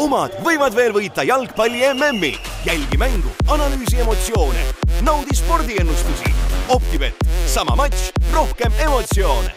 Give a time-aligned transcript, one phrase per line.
[0.00, 2.32] omad võivad veel võita jalgpalli MM-i.
[2.64, 4.62] jälgi mängu, analüüsi emotsioone,
[5.04, 6.32] naudi spordiennustusi.
[6.72, 9.52] Optibet, sama matš, rohkem emotsioone.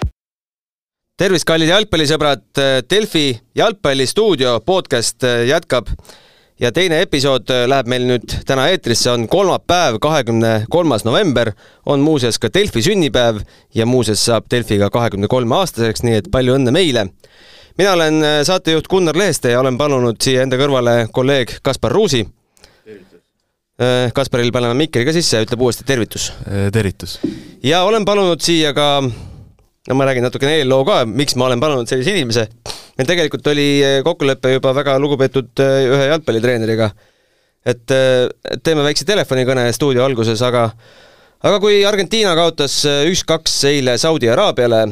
[1.17, 2.43] tervist, kallid jalgpallisõbrad,
[2.89, 5.87] Delfi jalgpallistuudio podcast jätkab
[6.59, 11.53] ja teine episood läheb meil nüüd täna eetrisse, on kolmapäev, kahekümne kolmas november,
[11.85, 13.39] on muuseas ka Delfi sünnipäev
[13.75, 17.07] ja muuseas saab Delfi ka kahekümne kolme aastaseks, nii et palju õnne meile
[17.77, 22.23] mina olen saatejuht Gunnar Leheste ja olen palunud siia enda kõrvale kolleeg Kaspar Ruusi.
[24.13, 26.29] Kasparil paneme mikri ka sisse ja ütleb uuesti tervitus.
[26.71, 27.17] tervitus.
[27.63, 29.01] ja olen palunud siia ka,
[29.89, 32.47] no ma räägin natukene eelloo ka, miks ma olen palunud sellise inimese.
[32.97, 36.91] meil tegelikult oli kokkulepe juba väga lugupeetud ühe jalgpallitreeneriga,
[37.65, 37.95] et
[38.63, 40.69] teeme väikse telefonikõne stuudio alguses, aga
[41.43, 44.85] aga kui Argentiina kaotas üks-kaks eile Saudi Araabiale,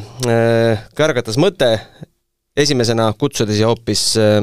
[0.97, 1.75] kärgatas mõte,
[2.57, 4.41] esimesena kutsuda siia hoopis äh,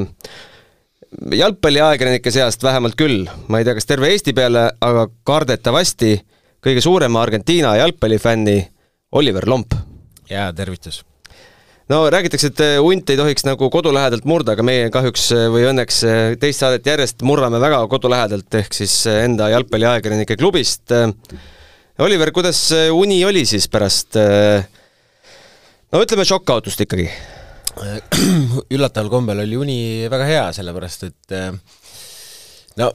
[1.35, 6.15] jalgpalliajakirjanike seast vähemalt küll, ma ei tea, kas terve Eesti peale, aga kardetavasti
[6.65, 8.57] kõige suurema Argentiina jalgpallifänni
[9.17, 9.73] Oliver Lomp.
[10.29, 11.03] jaa, tervitus.
[11.89, 16.03] no räägitakse, et hunt ei tohiks nagu kodu lähedalt murda, aga meie kahjuks või õnneks
[16.41, 20.93] teist saadet järjest murrame väga kodu lähedalt, ehk siis enda jalgpalliajakirjanike klubist.
[21.99, 24.15] Oliver, kuidas uni oli siis pärast
[25.89, 27.09] no ütleme, šokkkaotust ikkagi
[28.75, 29.79] üllataval kombel oli uni
[30.11, 31.35] väga hea, sellepärast et
[32.79, 32.89] no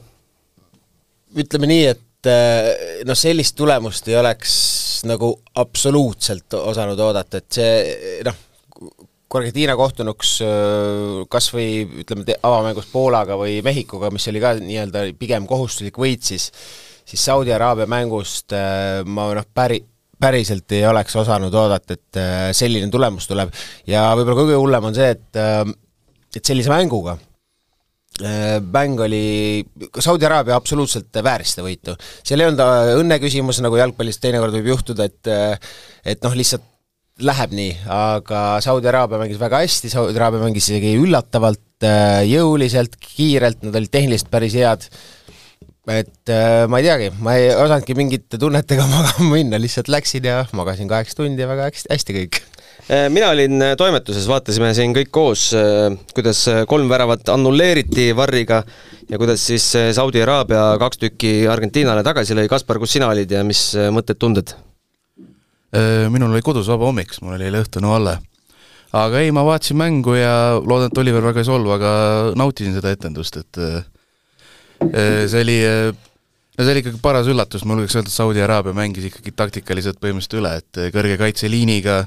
[1.35, 2.29] ütleme nii, et
[3.05, 4.53] noh, sellist tulemust ei oleks
[5.05, 8.37] nagu absoluutselt osanud oodata, et see noh,
[8.71, 10.31] kui Argentiina kohtunuks
[11.31, 16.51] kas või ütleme, avamängus Poolaga või Mehhikoga, mis oli ka nii-öelda pigem kohustuslik võit, siis
[17.05, 18.55] siis Saudi Araabia mängust
[19.05, 19.83] ma noh, päri-,
[20.21, 22.19] päriselt ei oleks osanud oodata, et
[22.55, 23.53] selline tulemus tuleb.
[23.89, 25.41] Ja võib-olla kõige hullem on see, et
[26.35, 27.17] et sellise mänguga
[28.71, 29.65] mäng oli,
[29.99, 31.95] Saudi Araabia absoluutselt vääris seda võitu.
[32.23, 35.31] seal ei olnud õnne küsimus, nagu jalgpallis teinekord võib juhtuda, et
[36.05, 36.63] et noh, lihtsalt
[37.23, 41.85] läheb nii, aga Saudi Araabia mängis väga hästi, Saudi Araabia mängis isegi üllatavalt
[42.27, 44.87] jõuliselt, kiirelt, nad olid tehniliselt päris head,
[45.93, 50.41] et äh, ma ei teagi, ma ei osanudki mingite tunnetega magama minna, lihtsalt läksin ja
[50.57, 52.41] magasin kaheksa tundi ja väga hästi, hästi kõik.
[53.13, 55.47] mina olin toimetuses, vaatasime siin kõik koos,
[56.13, 58.59] kuidas kolm väravat annulleeriti Varriga
[59.09, 59.65] ja kuidas siis
[59.95, 64.53] Saudi Araabia kaks tükki Argentiinale tagasi lõi, Kaspar, kus sina olid ja mis mõtted-tunded?
[66.13, 68.19] minul oli kodus vaba hommik, sest mul oli eile õhtu Noalle.
[68.95, 71.91] aga ei, ma vaatasin mängu ja loodan, et Oliver väga ei solvu, aga
[72.37, 73.59] nautisin seda etendust, et
[74.81, 79.09] see oli, no see oli ikkagi paras üllatus, ma julgeks öelda, et Saudi Araabia mängis
[79.09, 82.01] ikkagi taktikaliselt põhimõtteliselt üle, et kõrge kaitseliiniga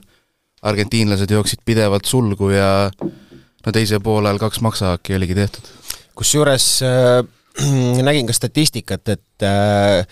[0.68, 5.74] argentiinlased jooksid pidevalt sulgu ja no teisel poolel kaks maksahaaki oligi tehtud.
[6.18, 7.37] kusjuures äh
[8.08, 10.02] nägin ka statistikat, et äh,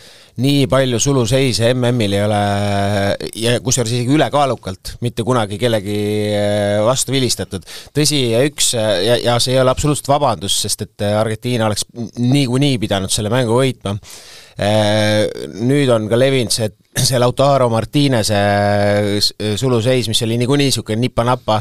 [0.42, 2.40] nii palju suluseise MM-il ei ole
[3.38, 5.98] ja kusjuures isegi ülekaalukalt mitte kunagi kellegi
[6.86, 7.66] vastu vilistatud.
[7.96, 11.86] tõsi, üks ja, ja see ei ole absoluutselt vabandus, sest et Argentiina oleks
[12.18, 14.45] niikuinii pidanud selle mängu võitma äh,.
[14.56, 16.70] Nüüd on ka levinud see,
[17.06, 18.38] see Lautaro Martinese
[19.60, 21.60] suluseis, mis oli niikuinii niisugune nipa-napa,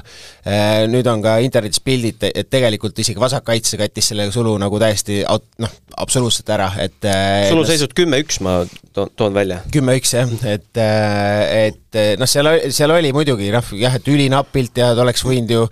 [0.91, 5.75] nüüd on ka internetis pildid, et tegelikult isegi vasakkaitse kattis selle sulu nagu täiesti noh,
[5.99, 7.09] absoluutselt ära, et
[7.51, 8.61] suluseisud kümme-üks ma
[8.95, 9.59] toon, toon välja.
[9.75, 15.25] kümme-üks jah, et, et noh, seal, seal oli muidugi noh, jah, et ülinapilt ja oleks
[15.27, 15.65] võinud ju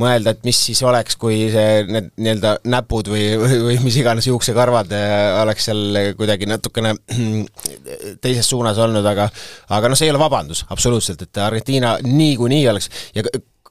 [0.00, 4.28] mõelda, et mis siis oleks, kui see, need nii-öelda näpud või, või, või mis iganes
[4.30, 4.96] juuksekarvad
[5.42, 6.94] oleks seal kuidagi natukene
[8.22, 9.28] teises suunas olnud, aga
[9.74, 13.24] aga noh, see ei ole vabandus absoluutselt, et Argentiina niikuinii oleks ja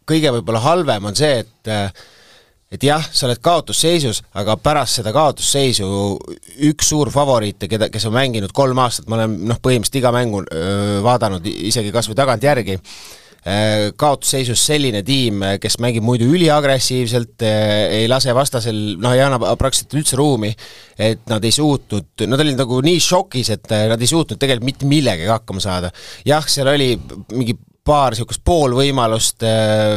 [0.10, 1.74] kõige võib-olla halvem on see, et
[2.70, 5.88] et jah, sa oled kaotusseisus, aga pärast seda kaotusseisu
[6.70, 10.44] üks suur favoriite, keda, kes on mänginud kolm aastat, ma olen noh, põhimõtteliselt iga mängu
[10.46, 12.78] öö, vaadanud isegi kas või tagantjärgi,
[14.00, 20.20] kaotusseisus selline tiim, kes mängib muidu üliagressiivselt, ei lase vastasel, noh, ei anna praktiliselt üldse
[20.20, 20.52] ruumi,
[21.00, 24.90] et nad ei suutnud, nad olid nagu nii šokis, et nad ei suutnud tegelikult mitte
[24.92, 25.94] millegagi hakkama saada.
[26.28, 26.94] jah, seal oli
[27.32, 27.56] mingi
[27.90, 29.96] paar niisugust poolvõimalust äh,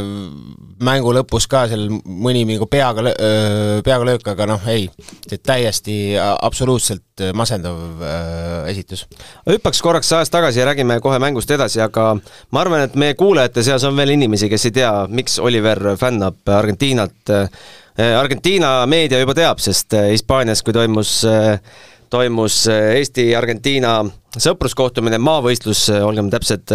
[0.83, 3.05] mängu lõpus ka seal mõni nagu peaga,
[3.85, 4.87] peaga löök, aga noh, ei,
[5.29, 9.05] täiesti absoluutselt masendav äh, esitus.
[9.49, 12.15] hüppaks korraks ajas tagasi ja räägime kohe mängust edasi, aga
[12.51, 16.41] ma arvan, et meie kuulajate seas on veel inimesi, kes ei tea, miks Oliver fännab
[16.49, 17.35] Argentiinat.
[17.93, 21.19] Argentiina meedia juba teab, sest Hispaanias, kui toimus
[22.13, 23.99] toimus Eesti-Argentiina
[24.41, 26.73] sõpruskohtumine, maavõistlus, olgem täpsed,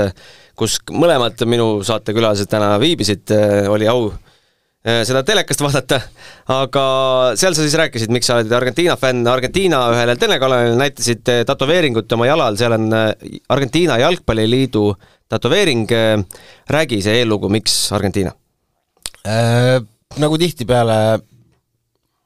[0.58, 3.30] kus mõlemad minu saatekülalised täna viibisid,
[3.70, 6.00] oli au äh, seda telekast vaadata,
[6.54, 6.86] aga
[7.38, 12.30] seal sa siis rääkisid, miks sa oled Argentiina fänn, Argentiina ühele telekanalile näitasid tätoveeringut oma
[12.30, 12.90] jalal, seal on
[13.54, 14.88] Argentiina Jalgpalliliidu
[15.28, 15.86] tätoveering,
[16.72, 18.34] räägi see eellugu, miks Argentiina?
[19.28, 19.78] Äh,?
[20.16, 21.18] Nagu tihtipeale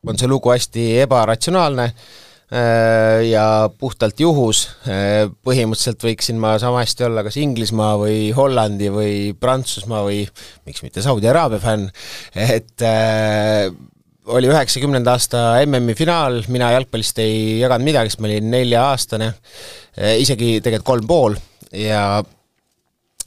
[0.06, 1.84] on see lugu hästi ebaratsionaalne.
[1.84, 2.20] Äh,
[3.32, 3.44] ja
[3.80, 10.02] puhtalt juhus, äh, põhimõtteliselt võiksin ma sama hästi olla kas Inglismaa või Hollandi või Prantsusmaa
[10.04, 10.26] või
[10.68, 11.88] miks mitte Saudi Araabia fänn,
[12.36, 13.70] et äh,
[14.32, 19.32] oli üheksakümnenda aasta MM-i finaal, mina jalgpallist ei jaganud midagi, sest ma olin nelja-aastane,
[20.22, 21.34] isegi tegelikult kolm pool.
[21.74, 22.22] Ja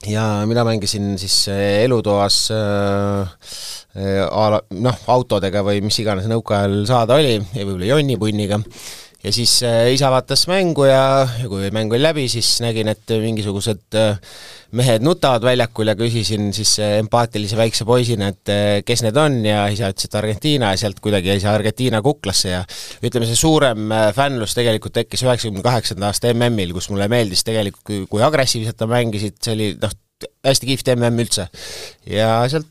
[0.08, 3.50] ja mina mängisin siis elutoas äh,
[4.86, 8.62] noh, autodega või mis iganes nõukaajal saada oli, võib-olla jonnipunniga
[9.26, 13.14] ja siis äh, isa vaatas mängu ja, ja kui mäng oli läbi, siis nägin, et
[13.22, 14.20] mingisugused äh,
[14.78, 19.66] mehed nutavad väljakul ja küsisin siis äh, empaatilise väikse poisina, et kes need on ja
[19.74, 22.62] isa ütles, et Argentiina ja sealt kuidagi jäi see Argentiina kuklasse ja
[23.02, 28.26] ütleme, see suurem fännlus tegelikult tekkis üheksakümne kaheksanda aasta MM-il, kus mulle meeldis tegelikult, kui
[28.26, 30.00] agressiivselt nad mängisid, see oli noh,
[30.46, 31.50] hästi kihvt MM üldse.
[32.10, 32.70] ja sealt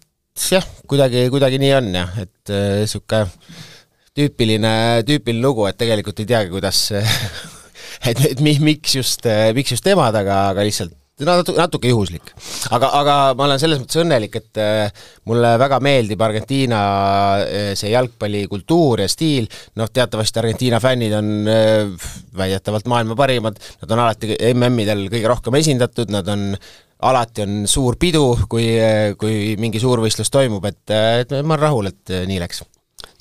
[0.51, 3.63] jah, kuidagi, kuidagi nii on jah, et niisugune äh,
[4.15, 4.75] tüüpiline,
[5.07, 6.87] tüüpiline lugu, et tegelikult ei teagi, kuidas
[8.09, 9.27] et, et mi-, miks just,
[9.57, 12.33] miks just nemad, aga, aga lihtsalt no natuke, natuke juhuslik.
[12.75, 16.81] aga, aga ma olen selles mõttes õnnelik, et äh, mulle väga meeldib Argentiina
[17.45, 19.47] äh, see jalgpallikultuur ja stiil,
[19.79, 25.61] noh teatavasti Argentiina fännid on äh, väidetavalt maailma parimad, nad on alati MM-idel kõige rohkem
[25.61, 26.51] esindatud, nad on
[27.05, 28.67] alati on suur pidu, kui,
[29.21, 32.65] kui mingi suurvõistlus toimub, et, et ma olen rahul, et nii läks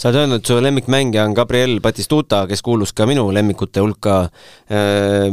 [0.03, 4.25] sa oled öelnud, su lemmikmängija on Gabriel Batistuta, kes kuulus ka minu lemmikute hulka.
[4.67, 5.31] Äh,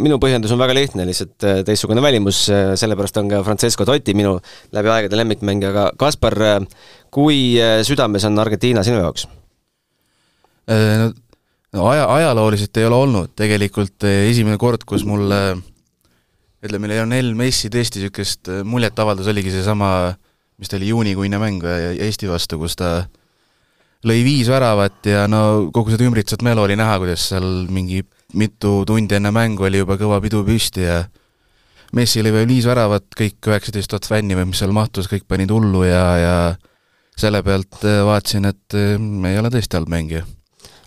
[0.00, 4.14] minu põhjendus on väga lihtne, lihtsalt äh, teistsugune välimus, äh, sellepärast on ka Francesco Totti
[4.16, 4.38] minu
[4.72, 6.38] läbi aegade lemmikmängija, aga Kaspar,
[7.12, 9.28] kui südames on Argentiina sinu jaoks?
[10.64, 15.58] no aja, ajalooliselt ei ole olnud, tegelikult esimene kord, kus mulle
[16.64, 19.90] ütleme, Lionel Messi tõesti niisugust muljet avaldas, oligi seesama,
[20.56, 23.12] mis ta oli, juunikuine mäng Eesti vastu, kus ta äh,
[24.04, 28.02] lõi viis väravat ja no kogu seda ümbritsevat melu oli näha, kuidas seal mingi
[28.34, 31.04] mitu tundi enne mängu oli juba kõva pidu püsti ja
[31.94, 35.52] Messi lõi veel viis väravat, kõik üheksateist tuhat fänni või mis seal mahtus, kõik panid
[35.54, 36.32] hullu ja, ja
[37.14, 38.96] selle pealt äh, vaatasin, et äh,
[39.30, 40.24] ei ole tõesti halb mängija.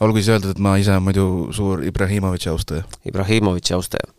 [0.03, 2.83] olgu siis öeldud, et ma ise muidu suur Ibrahimovitši austaja.
[3.07, 4.11] Ibrahimovitši austaja.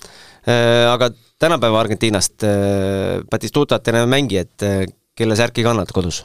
[0.49, 2.49] Äh, aga tänapäeva Argentiinast
[3.31, 4.67] Batistutat enam ei mängi, et
[5.19, 6.25] kelle särki kannad kodus?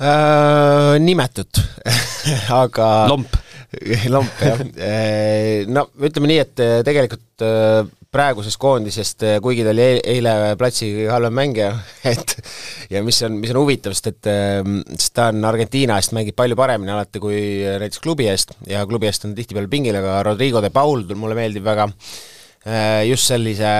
[0.00, 0.98] Äh,?
[1.02, 1.62] Nimetut
[2.62, 3.42] aga lomp
[4.12, 4.60] lomp, jah.
[4.76, 10.90] Äh, no ütleme nii, et äh, tegelikult äh, praegusest koondisest, kuigi ta oli eile platsi
[10.92, 11.70] kõige halvem mängija,
[12.12, 12.34] et
[12.92, 14.28] ja mis on, mis on huvitav, sest et
[14.98, 19.08] sest ta on Argentiina eest, mängib palju paremini alati kui näiteks klubi eest ja klubi
[19.08, 21.88] eest on tihtipeale pingil, aga Rodrigo de Paul mulle meeldib väga
[23.08, 23.72] just sellise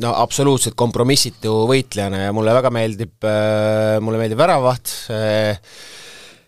[0.00, 5.58] no absoluutselt kompromissitu võitlejana ja mulle väga meeldib, äh, mulle meeldib väravaht, äh,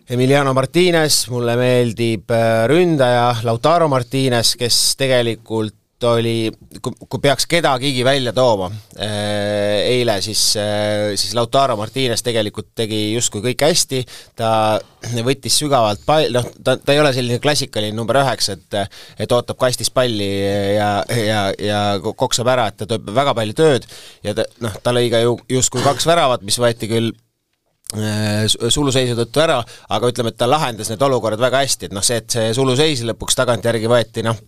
[0.09, 8.33] Emiliano Martinez, mulle meeldib äh, ründaja Lautaro Martinez, kes tegelikult oli, kui, peaks kedagigi välja
[8.35, 14.01] tooma äh, eile, siis äh,, siis Lautaro Martines tegelikult tegi justkui kõik hästi,
[14.39, 14.49] ta
[15.25, 18.79] võttis sügavalt pall, noh, ta, ta ei ole selline klassikaline number üheksa, et
[19.25, 20.29] et ootab kastis palli
[20.75, 23.85] ja, ja, ja koksab ära, et ta teeb väga palju tööd
[24.25, 27.11] ja ta, noh, ta lõi ka ju justkui kaks väravat, mis võeti küll
[27.97, 32.05] äh, suluseisu tõttu ära, aga ütleme, et ta lahendas need olukorrad väga hästi, et noh,
[32.05, 34.39] see, et see suluseis lõpuks tagantjärgi võeti, noh,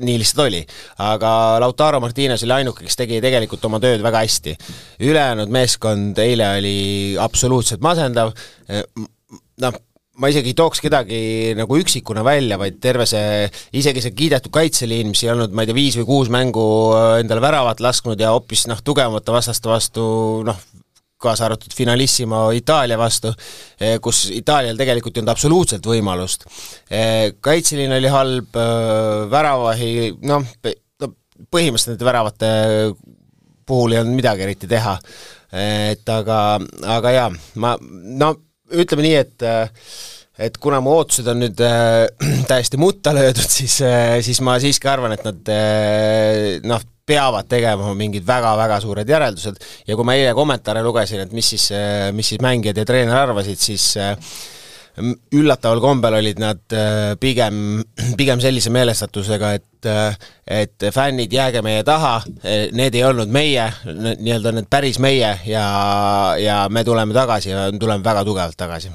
[0.00, 0.62] nii lihtsalt oli.
[1.04, 1.30] aga
[1.62, 4.56] Lautaro Martines oli ainuke, kes tegi tegelikult oma tööd väga hästi.
[5.00, 6.78] ülejäänud meeskond eile oli
[7.20, 8.32] absoluutselt masendav,
[9.62, 9.78] noh,
[10.16, 11.18] ma isegi ei tooks kedagi
[11.58, 13.44] nagu üksikuna välja, vaid terve see,
[13.76, 16.64] isegi see kiidetud kaitseliin, mis ei olnud, ma ei tea, viis või kuus mängu
[17.20, 20.06] endale väravat lasknud ja hoopis noh, tugevamate vastaste vastu
[20.46, 20.64] noh,
[21.26, 23.32] kaasa arvatud Finalissimo Itaalia vastu,
[23.80, 26.46] eh, kus Itaalial tegelikult ei olnud absoluutselt võimalust.
[26.90, 29.92] Eh, kaitseliin oli halb, eh, väravahi,
[30.22, 30.46] noh,
[31.02, 31.12] no
[31.52, 32.50] põhimõtteliselt nende väravate
[33.66, 34.98] puhul ei olnud midagi eriti teha.
[35.56, 36.58] et aga,
[36.90, 37.28] aga jaa,
[37.62, 38.32] ma, no
[38.74, 39.44] ütleme nii, et
[40.38, 42.06] et kuna mu ootused on nüüd äh,
[42.50, 47.94] täiesti mutta löödud, siis äh,, siis ma siiski arvan, et nad äh, noh, peavad tegema
[47.94, 51.70] mingid väga-väga suured järeldused ja kui ma eile kommentaare lugesin, et mis siis,
[52.12, 53.92] mis siis mängijad ja treener arvasid, siis
[55.36, 57.82] üllataval kombel olid nad äh, pigem,
[58.20, 62.20] pigem sellise meelestatusega, et äh, et fännid, jääge meie taha,
[62.76, 65.66] need ei olnud meie, nii-öelda need päris meie ja,
[66.40, 68.92] ja me tuleme tagasi ja tuleme väga tugevalt tagasi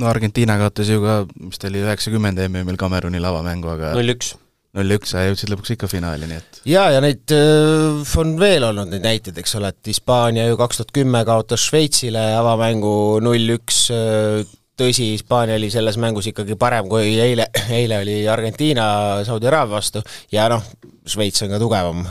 [0.00, 4.34] no Argentiina kaotas ju ka, mis ta oli, üheksakümmend MM-il Kameruni lavamängu, aga null üks.
[4.78, 8.68] Null üks, sa jõudsid lõpuks ikka finaali, nii et jaa, ja neid äh, on veel
[8.68, 13.56] olnud neid näiteid, eks ole, et Hispaania ju kaks tuhat kümme kaotas Šveitsile avamängu null
[13.56, 14.44] üks, äh,
[14.80, 18.86] tõsi, Hispaania oli selles mängus ikkagi parem kui eile, eile oli Argentiina
[19.26, 20.64] Saudi Araabia vastu ja noh,
[21.10, 22.02] Šveits on ka tugevam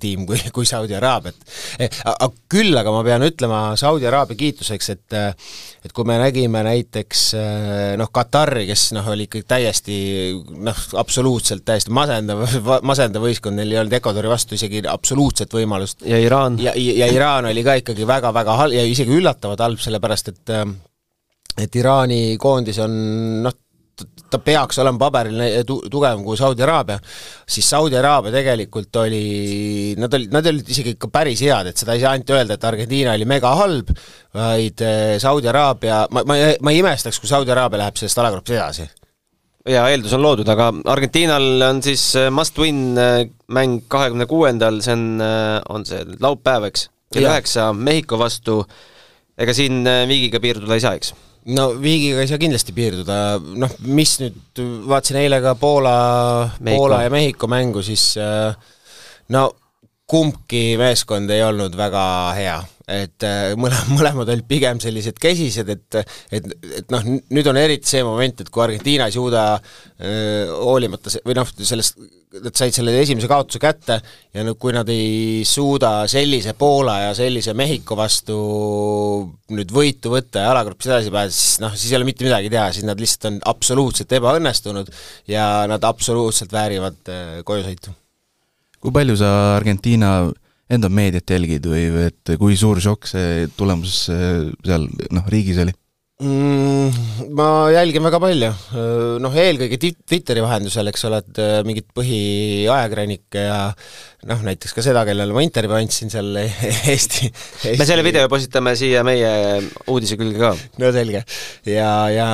[0.00, 4.38] tiim kui, kui Saudi Araabia, et eh, aga küll aga ma pean ütlema Saudi Araabia
[4.40, 9.98] kiituseks, et et kui me nägime näiteks eh, noh, Katari, kes noh, oli ikkagi täiesti
[10.64, 12.44] noh, absoluutselt täiesti masendav,
[12.90, 16.02] masendav võistkond, neil ei olnud Ecuadori vastu isegi absoluutset võimalust.
[16.08, 16.58] ja Iraan.
[16.62, 20.56] ja, ja Iraan oli ka ikkagi väga-väga halb ja isegi üllatavalt halb, sellepärast et
[21.58, 22.92] et Iraani koondis on
[23.44, 23.56] noh,
[24.28, 26.98] ta peaks olema paberil tu-, tugevam kui Saudi Araabia,
[27.48, 31.96] siis Saudi Araabia tegelikult oli, nad olid, nad olid isegi ikka päris head, et seda
[31.96, 33.92] ei saa ainult öelda, et Argentiina oli mega halb,
[34.36, 38.56] vaid eh, Saudi Araabia, ma, ma, ma ei imestaks, kui Saudi Araabia läheb sellest alagrupist
[38.58, 38.88] edasi
[39.68, 43.22] ja eeldus on loodud, aga Argentiinal on siis eh, must win eh,
[43.54, 45.08] mäng kahekümne kuuendal, see on,
[45.72, 46.88] on see laupäev, eks?
[47.08, 48.60] kell üheksa Mehhiko vastu,
[49.40, 51.14] ega siin viigiga piirduda ei saa, eks?
[51.46, 55.94] No Viigiga ei saa kindlasti piirduda, noh, mis nüüd, vaatasin eile ka Poola,
[56.64, 58.52] Poola ja Mehhiko mängu, siis äh,
[59.34, 59.48] no
[60.08, 65.98] kumbki meeskond ei olnud väga hea et äh, mõle-, mõlemad olid pigem sellised kesised, et
[66.34, 66.46] et,
[66.80, 71.22] et noh, nüüd on eriti see moment, et kui Argentiina ei suuda äh, hoolimata se-,
[71.26, 72.00] või noh, sellest,
[72.38, 73.98] nad said selle esimese kaotuse kätte
[74.36, 78.38] ja nüüd, kui nad ei suuda sellise Poola ja sellise Mehhiko vastu
[79.52, 82.68] nüüd võitu võtta ja alagrupis edasi pääseda, siis noh, siis ei ole mitte midagi teha,
[82.72, 84.92] siis nad lihtsalt on absoluutselt ebaõnnestunud
[85.28, 87.96] ja nad absoluutselt väärivad äh, kojusõitu.
[88.82, 90.12] Kui palju sa Argentiina
[90.68, 95.74] enda meediat jälgid või, või et kui suur šokk see tulemus seal noh, riigis oli?
[96.22, 97.06] Mm,?
[97.38, 98.48] Ma jälgin väga palju,
[99.22, 103.58] noh eelkõige Twitteri vahendusel, eks ole, et äh, mingit põhiajakirjanikke ja
[104.26, 107.28] noh, näiteks ka seda, kellele ma intervjuu andsin seal Eesti,
[107.68, 109.30] Eesti me selle video postitame siia meie
[109.92, 110.52] uudise külge ka.
[110.82, 111.22] no selge.
[111.68, 112.28] ja, ja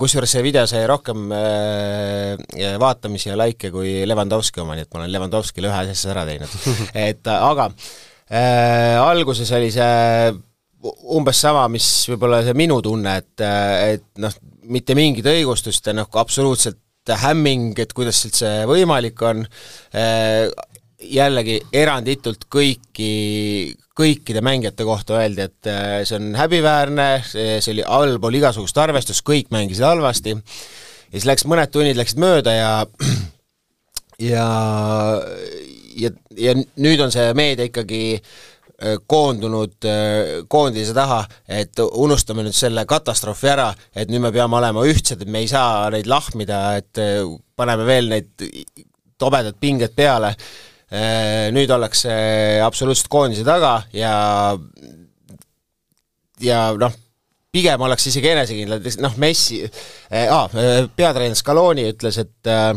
[0.00, 5.02] kusjuures see video sai rohkem äh, vaatamisi ja likee kui Levandovski oma, nii et ma
[5.02, 6.56] olen Levandovskile ühe asja ära teinud
[7.08, 7.68] et aga
[8.30, 10.36] äh, alguses oli see
[10.84, 13.44] umbes sama, mis võib-olla see minu tunne, et,
[13.94, 14.34] et noh,
[14.70, 19.44] mitte mingit õigustust ja noh, absoluutselt hämming, et kuidas üldse võimalik on,
[21.06, 23.10] jällegi eranditult kõiki,
[23.96, 25.70] kõikide mängijate kohta öeldi, et
[26.08, 31.70] see on häbiväärne, see oli allpool igasugust arvestust, kõik mängisid halvasti, ja siis läks, mõned
[31.72, 32.72] tunnid läksid mööda ja
[34.32, 34.48] ja,
[35.94, 38.55] ja, ja nüüd on see meedia ikkagi Äh,
[39.08, 39.86] koondunud
[40.52, 45.30] koondise taha, et unustame nüüd selle katastroofi ära, et nüüd me peame olema ühtsed, et
[45.32, 47.00] me ei saa neid lahmida, et
[47.56, 48.44] paneme veel neid
[49.16, 50.34] tobedad pinged peale,
[51.56, 52.12] nüüd ollakse
[52.62, 54.12] absoluutselt koondise taga ja
[56.44, 56.92] ja noh,
[57.56, 60.28] pigem ollakse isegi enesekindlad, noh Messi äh,,
[60.96, 62.74] peatreener Scaloni ütles, et äh,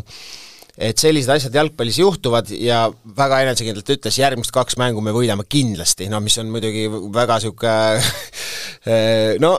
[0.80, 2.86] et sellised asjad jalgpallis juhtuvad ja
[3.18, 8.00] väga enesekindlalt ütles, järgmised kaks mängu me võidame kindlasti, no mis on muidugi väga niisugune
[9.44, 9.58] no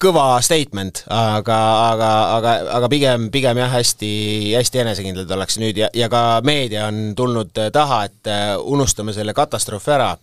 [0.00, 1.58] kõva statement, aga,
[1.90, 4.12] aga, aga, aga pigem, pigem jah, hästi,
[4.54, 8.30] hästi enesekindlad ollakse nüüd ja, ja ka meedia on tulnud taha, et
[8.64, 10.14] unustame selle katastroofi ära,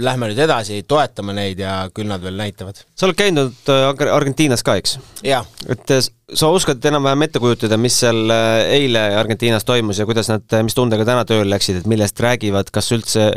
[0.00, 2.78] lähme nüüd edasi, toetame neid ja küll nad veel näitavad.
[2.96, 4.96] sa oled käinud äh, Argentiinas ka, eks?
[5.22, 6.00] et äh,
[6.32, 10.76] sa oskad enam-vähem ette kujutada, mis seal äh, eile Argentiinas toimus ja kuidas nad, mis
[10.78, 13.32] tundega täna tööle läksid, et millest räägivad, kas üldse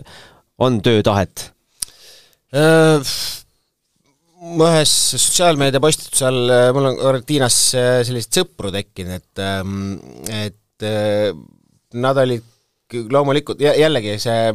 [0.62, 1.52] on töötahet?
[4.56, 6.38] ühes sotsiaalmeedia postitusel
[6.76, 9.98] mul on Argentiinas selliseid sõpru tekkinud, et, ähm,
[10.32, 10.86] et
[12.00, 12.46] nad olid
[12.94, 14.52] loomulikult jällegi see,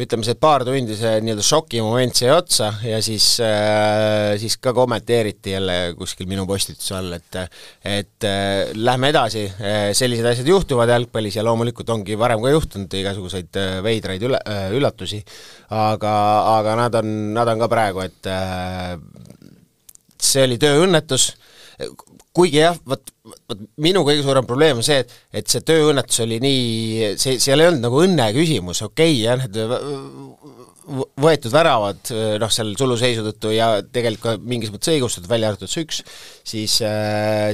[0.00, 5.52] ütleme see paar tundi, see nii-öelda šokimoment sai otsa ja siis äh,, siis ka kommenteeriti
[5.52, 7.38] jälle kuskil minu postituse all, et
[7.84, 12.96] et äh, lähme edasi äh,, sellised asjad juhtuvad jalgpallis ja loomulikult ongi varem ka juhtunud
[13.02, 14.40] igasuguseid veidraid üle
[14.78, 15.20] üllatusi,
[15.76, 16.14] aga,
[16.56, 18.32] aga nad on, nad on ka praegu, et
[20.24, 21.34] see oli tööõnnetus,
[22.34, 23.12] kuigi jah, vot,
[23.48, 27.62] vot minu kõige suurem probleem on see, et, et see tööõnnetus oli nii, see, seal
[27.62, 32.10] ei olnud nagu õnne küsimus, okei okay, jah, need võetud väravad,
[32.40, 36.00] noh, seal suluseisu tõttu ja tegelikult ka mingis mõttes õigustatud, välja arvatud see üks,
[36.44, 36.74] siis,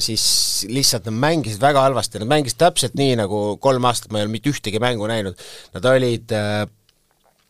[0.06, 0.24] siis
[0.70, 4.34] lihtsalt nad mängisid väga halvasti, nad mängisid täpselt nii, nagu kolm aastat ma ei ole
[4.34, 5.38] mitte ühtegi mängu näinud.
[5.76, 6.34] Nad olid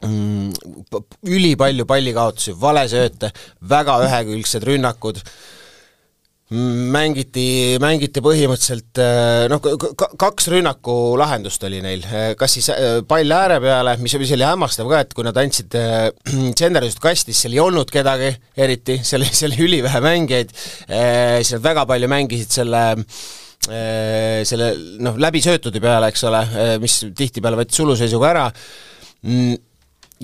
[0.05, 0.51] mm,
[0.93, 3.33] p- ülipalju pallikaotusi, valesööte,
[3.73, 5.25] väga ühekülgsed rünnakud
[6.51, 8.99] mängiti, mängiti põhimõtteliselt
[9.53, 9.63] noh,
[10.19, 12.03] kaks rünnaku lahendust oli neil,
[12.39, 12.71] kas siis
[13.09, 15.77] pall ääre peale, mis, mis oli hämmastav ka, et kui nad andsid
[16.59, 20.51] tsenderdust kasti, siis seal ei olnud kedagi eriti, seal, seal oli ülivähe mängijaid,
[20.91, 22.85] siis nad väga palju mängisid selle
[23.61, 24.71] selle
[25.05, 26.41] noh, läbisöötude peale, eks ole,
[26.81, 28.45] mis tihtipeale võttis suluseisuga ära,
[29.27, 29.59] mm,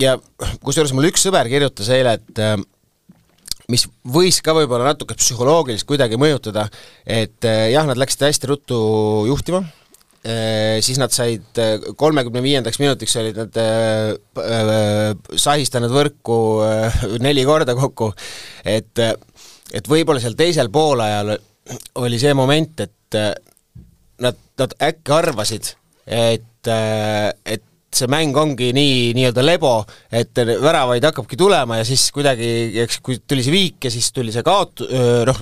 [0.01, 0.15] ja
[0.65, 2.41] kusjuures mul üks sõber kirjutas eile, et
[3.71, 6.67] mis võis ka võib-olla natuke psühholoogiliselt kuidagi mõjutada,
[7.03, 8.79] et eh, jah, nad läksid hästi ruttu
[9.29, 9.65] juhtima,
[10.83, 11.59] siis nad said
[11.95, 13.59] kolmekümne viiendaks minutiks olid nad
[15.39, 16.39] sahistanud võrku
[17.23, 18.09] neli korda kokku,
[18.67, 21.31] et et võib-olla seal teisel poolajal
[22.01, 23.19] oli see moment, et
[24.25, 25.71] nad, nad äkki arvasid,
[26.07, 29.77] et, et see mäng ongi nii nii-öelda lebo,
[30.11, 32.49] et väravaid hakkabki tulema ja siis kuidagi,
[32.83, 34.83] eks kui tuli see viik ja siis tuli see kaot-,
[35.29, 35.39] noh,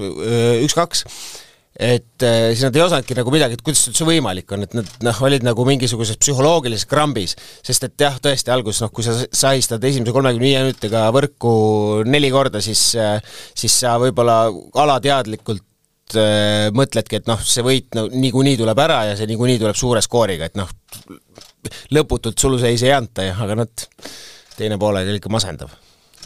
[0.65, 1.03] üks-kaks,
[1.75, 5.21] et siis nad ei osanudki nagu midagi, et kuidas üldse võimalik on, et nad noh,
[5.27, 7.35] olid nagu mingisuguses psühholoogilises krambis,
[7.65, 11.55] sest et jah, tõesti alguses noh, kui sa sahistad esimese kolmekümne viie minutiga võrku
[12.07, 14.45] neli korda, siis siis sa võib-olla
[14.85, 15.65] alateadlikult
[16.77, 20.47] mõtledki, et noh, see võit no niikuinii tuleb ära ja see niikuinii tuleb suure skooriga,
[20.47, 20.69] et noh,
[21.95, 23.87] lõputult suluseis ei anta ja aga nad,
[24.55, 25.73] teine poolega oli ikka masendav.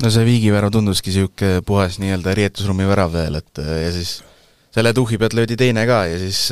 [0.04, 4.20] no see Viigi värav tunduski niisugune puhas nii-öelda riietusruumi värav veel, et ja siis
[4.76, 6.46] selle tuhhi pealt löödi teine ka ja siis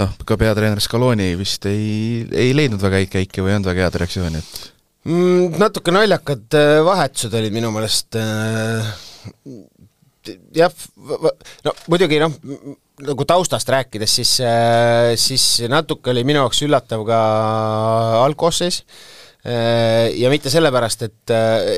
[0.00, 3.88] noh, ka peatreener Scaloni vist ei, ei leidnud väga häid käike või ei olnud väga
[3.88, 8.20] head reaktsiooni, et mm, natuke naljakad vahetused olid minu meelest
[10.56, 10.72] jah,
[11.64, 12.34] no muidugi noh,
[13.02, 14.32] nagu taustast rääkides, siis,
[15.18, 17.20] siis natuke oli minu jaoks üllatav ka
[18.22, 18.84] algkoosseis.
[19.44, 21.32] Ja mitte sellepärast, et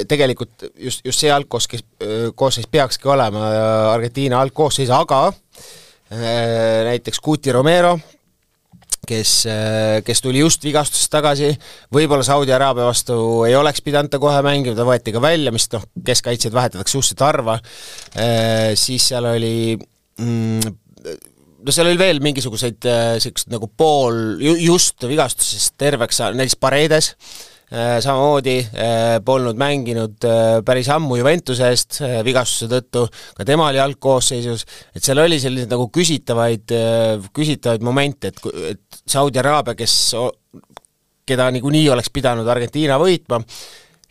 [0.07, 1.83] tegelikult just, just see algkoos, kes,
[2.39, 3.49] koosseis peakski olema
[3.95, 5.25] Argentiina algkoosseis, aga
[6.87, 7.97] näiteks Guti Romero,
[9.09, 9.33] kes,
[10.07, 11.51] kes tuli just vigastusest tagasi,
[11.95, 15.67] võib-olla Saudi Araabia vastu ei oleks pidanud ta kohe mängima, ta võeti ka välja, mis
[15.75, 17.59] noh, keskkaitsjaid vahetatakse suhteliselt harva,
[18.79, 20.77] siis seal oli mm,
[21.67, 27.13] no seal oli veel mingisuguseid niisuguseid nagu pool ju, just vigastusest terveks saanud, näiteks Paredes,
[27.67, 28.61] samamoodi
[29.27, 30.27] polnud mänginud
[30.67, 34.63] päris ammu Juventuse eest vigastuse tõttu, ka tema oli algkoosseisus,
[34.95, 36.77] et seal oli selliseid nagu küsitavaid,
[37.35, 39.97] küsitavaid momente, et, et Saudi Araabia, kes,
[41.27, 43.43] keda niikuinii oleks pidanud Argentiina võitma,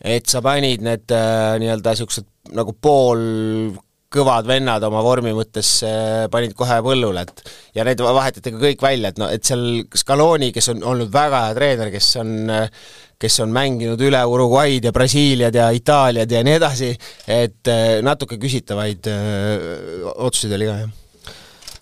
[0.04, 2.28] et sa panid need nii-öelda niisugused
[2.60, 3.24] nagu pool
[4.16, 5.78] kõvad vennad oma vormi mõttes
[6.32, 10.52] panid kohe põllule, et ja need vahetati ka kõik välja, et noh, et seal Scaloni,
[10.56, 12.36] kes on olnud väga hea treener, kes on
[13.22, 16.92] kes on mänginud üle Uruguay'd ja Brasiiliad ja Itaaliad ja nii edasi,
[17.32, 17.72] et
[18.04, 21.32] natuke küsitavaid öö, otsuseid oli ka, jah.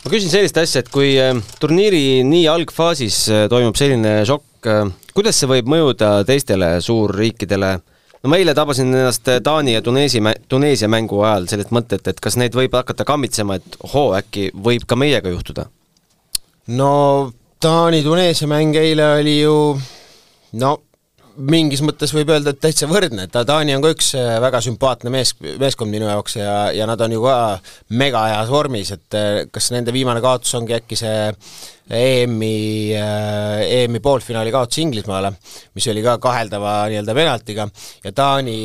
[0.03, 1.15] ma küsin sellist asja, et kui
[1.61, 4.69] turniiri nii algfaasis toimub selline šokk,
[5.13, 7.73] kuidas see võib mõjuda teistele suurriikidele,
[8.23, 12.37] no ma eile tabasin ennast Taani ja Tuneesi, Tuneesia mängu ajal sellist mõtet, et kas
[12.39, 15.67] neid võib hakata kammitsema, et ohoo, äkki võib ka meiega juhtuda?
[16.67, 17.31] no
[17.63, 19.55] Taani-Tuneesia mäng eile oli ju
[20.59, 20.77] no
[21.37, 25.33] mingis mõttes võib öelda, et täitsa võrdne, et Taani on ka üks väga sümpaatne mees,
[25.61, 27.35] meeskond minu jaoks ja, ja nad on ju ka
[27.97, 29.17] mega heas vormis, et
[29.53, 31.31] kas nende viimane kaotus ongi äkki see
[31.93, 35.33] EM-i, EM-i poolfinaali kaotus Inglismaale,
[35.75, 37.67] mis oli ka kaheldava nii-öelda penaltiga,
[38.03, 38.59] ja Taani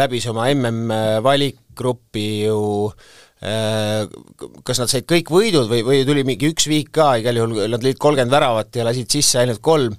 [0.00, 2.62] läbis oma MM-valikgruppi ju
[3.44, 7.82] kas nad said kõik võidud või, või tuli mingi üks viik ka, igal juhul nad
[7.84, 9.96] lõid kolmkümmend väravat ja lasid sisse ainult kolm,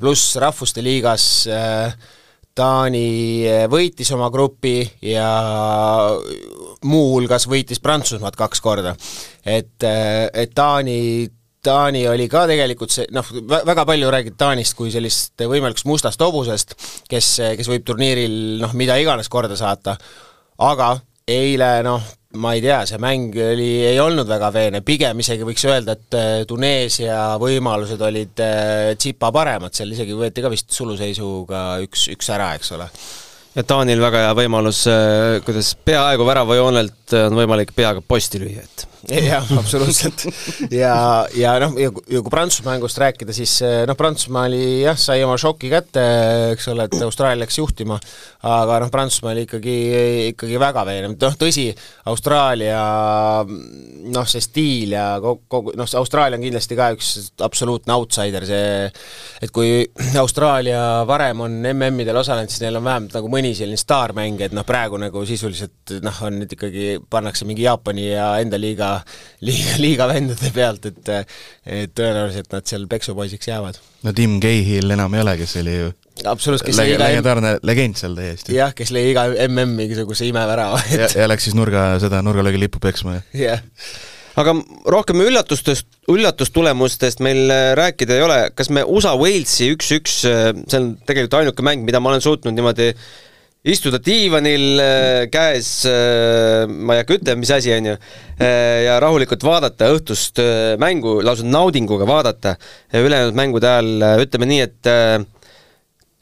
[0.00, 1.46] pluss Rahvuste Liigas
[2.58, 5.30] Taani võitis oma grupi ja
[6.84, 8.96] muuhulgas võitis Prantsusmaad kaks korda.
[9.46, 11.28] et, et Taani
[11.62, 16.76] Taani oli ka tegelikult see, noh, väga palju räägid Taanist kui sellist võimalikust mustast hobusest,
[17.10, 19.96] kes, kes võib turniiril noh, mida iganes korda saata,
[20.62, 20.92] aga
[21.28, 22.04] eile noh,
[22.36, 26.44] ma ei tea, see mäng oli, ei olnud väga veene, pigem isegi võiks öelda, et
[26.48, 28.42] Tuneesia võimalused olid
[29.00, 32.90] tsipa paremad, seal isegi võeti ka vist suluseisuga üks, üks ära, eks ole.
[33.56, 34.84] ja Taanil väga hea võimalus,
[35.46, 40.26] kuidas peaaegu väravajoonelt on võimalik peaga posti lüüa, et jah, absoluutselt.
[40.70, 45.22] ja, ja noh, ja kui Prantsusmaa mängust rääkida, siis eh, noh, Prantsusmaa oli jah, sai
[45.24, 46.04] oma šoki kätte,
[46.52, 47.98] eks ole, et Austraalia läks juhtima,
[48.48, 49.76] aga noh, Prantsusmaa oli ikkagi,
[50.34, 51.68] ikkagi väga veenev, noh tõsi,
[52.12, 52.82] Austraalia
[53.48, 58.88] noh, see stiil ja kogu, kogu noh, Austraalia on kindlasti ka üks absoluutne outsider, see
[59.42, 59.82] et kui
[60.22, 64.66] Austraalia varem on MM-idel osalenud, siis neil on vähemalt nagu mõni selline staarmängija, et noh,
[64.68, 68.97] praegu nagu sisuliselt noh, on nüüd ikkagi, pannakse mingi Jaapani ja enda liiga
[69.46, 71.14] liiga, liiga vendade pealt, et
[71.68, 73.80] et tõenäoliselt nad seal peksupoisiks jäävad.
[74.06, 75.90] no Tim Cahill enam ei ole, kes oli ju
[76.26, 78.54] absoluutselt, kes lõi iga legendaarne legend seal täiesti.
[78.56, 81.00] jah, kes lõi iga MM mingisuguse imevärava et....
[81.04, 83.62] ja, ja läks siis nurga, seda nurgalöögi lippu peksma, jah yeah.
[84.38, 84.56] aga
[84.94, 90.82] rohkem üllatustest, üllatustulemustest meil äh, rääkida ei ole, kas me USA Walesi üks-üks, äh, see
[90.82, 92.92] on tegelikult ainuke mäng, mida ma olen suutnud niimoodi
[93.66, 97.94] istuda diivanil äh, käes, äh, ma ei hakka ütlema, mis asi, on ju,
[98.38, 100.38] äh, ja rahulikult vaadata õhtust
[100.78, 102.56] mängu, lausa naudinguga vaadata.
[102.94, 104.90] ülejäänud mängude ajal ütleme nii, et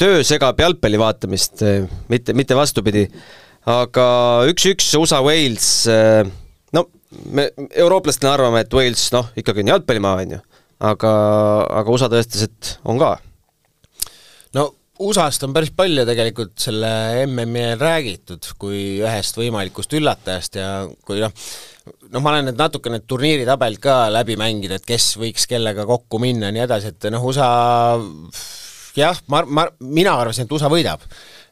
[0.01, 1.65] töö segab jalgpalli vaatamist,
[2.09, 3.07] mitte, mitte vastupidi.
[3.67, 4.07] aga
[4.47, 5.69] üks-üks USA-Wales,
[6.73, 6.87] no
[7.35, 10.41] me eurooplastena arvame, et Wales noh, ikkagi on jalgpallimaa, on ju,
[10.81, 11.13] aga,
[11.83, 13.17] aga USA tõestas, et on ka.
[14.55, 14.71] no
[15.03, 16.91] USA-st on päris palju tegelikult selle
[17.27, 20.69] MM-i ajal räägitud kui ühest võimalikust üllatajast ja
[21.07, 21.33] kui noh,
[22.11, 26.21] noh, ma olen nüüd natuke need turniiritabelid ka läbi mänginud, et kes võiks kellega kokku
[26.23, 27.51] minna ja nii edasi, et noh, USA
[28.97, 31.05] jah, ma, ma, mina arvasin, et USA võidab.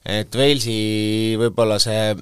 [0.05, 2.15] et Walesi võib-olla see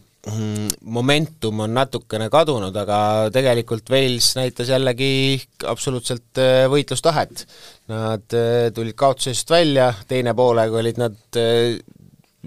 [0.87, 2.98] momentum on natukene kadunud, aga
[3.35, 7.42] tegelikult Wales näitas jällegi absoluutselt äh, võitlustahet.
[7.90, 11.74] Nad äh, tulid kaotusest välja, teine poolega olid nad äh,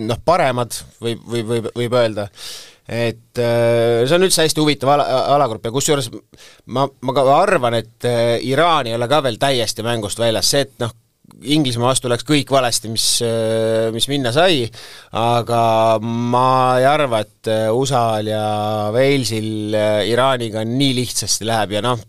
[0.07, 2.29] noh, paremad, võib, võib, võib, võib öelda
[2.85, 6.05] et see on üldse hästi huvitav ala, alagrupp ja kusjuures
[6.69, 8.05] ma, ma ka arvan, et
[8.45, 10.93] Iraan ei ole ka veel täiesti mängust väljas, see, et noh,
[11.43, 13.05] Inglismaa vastu läks kõik valesti, mis,
[13.91, 14.63] mis minna sai,
[15.19, 15.61] aga
[16.01, 16.47] ma
[16.79, 18.45] ei arva, et USA-l ja
[18.95, 19.75] Walesil
[20.07, 21.99] Iraaniga nii lihtsasti läheb ja noh,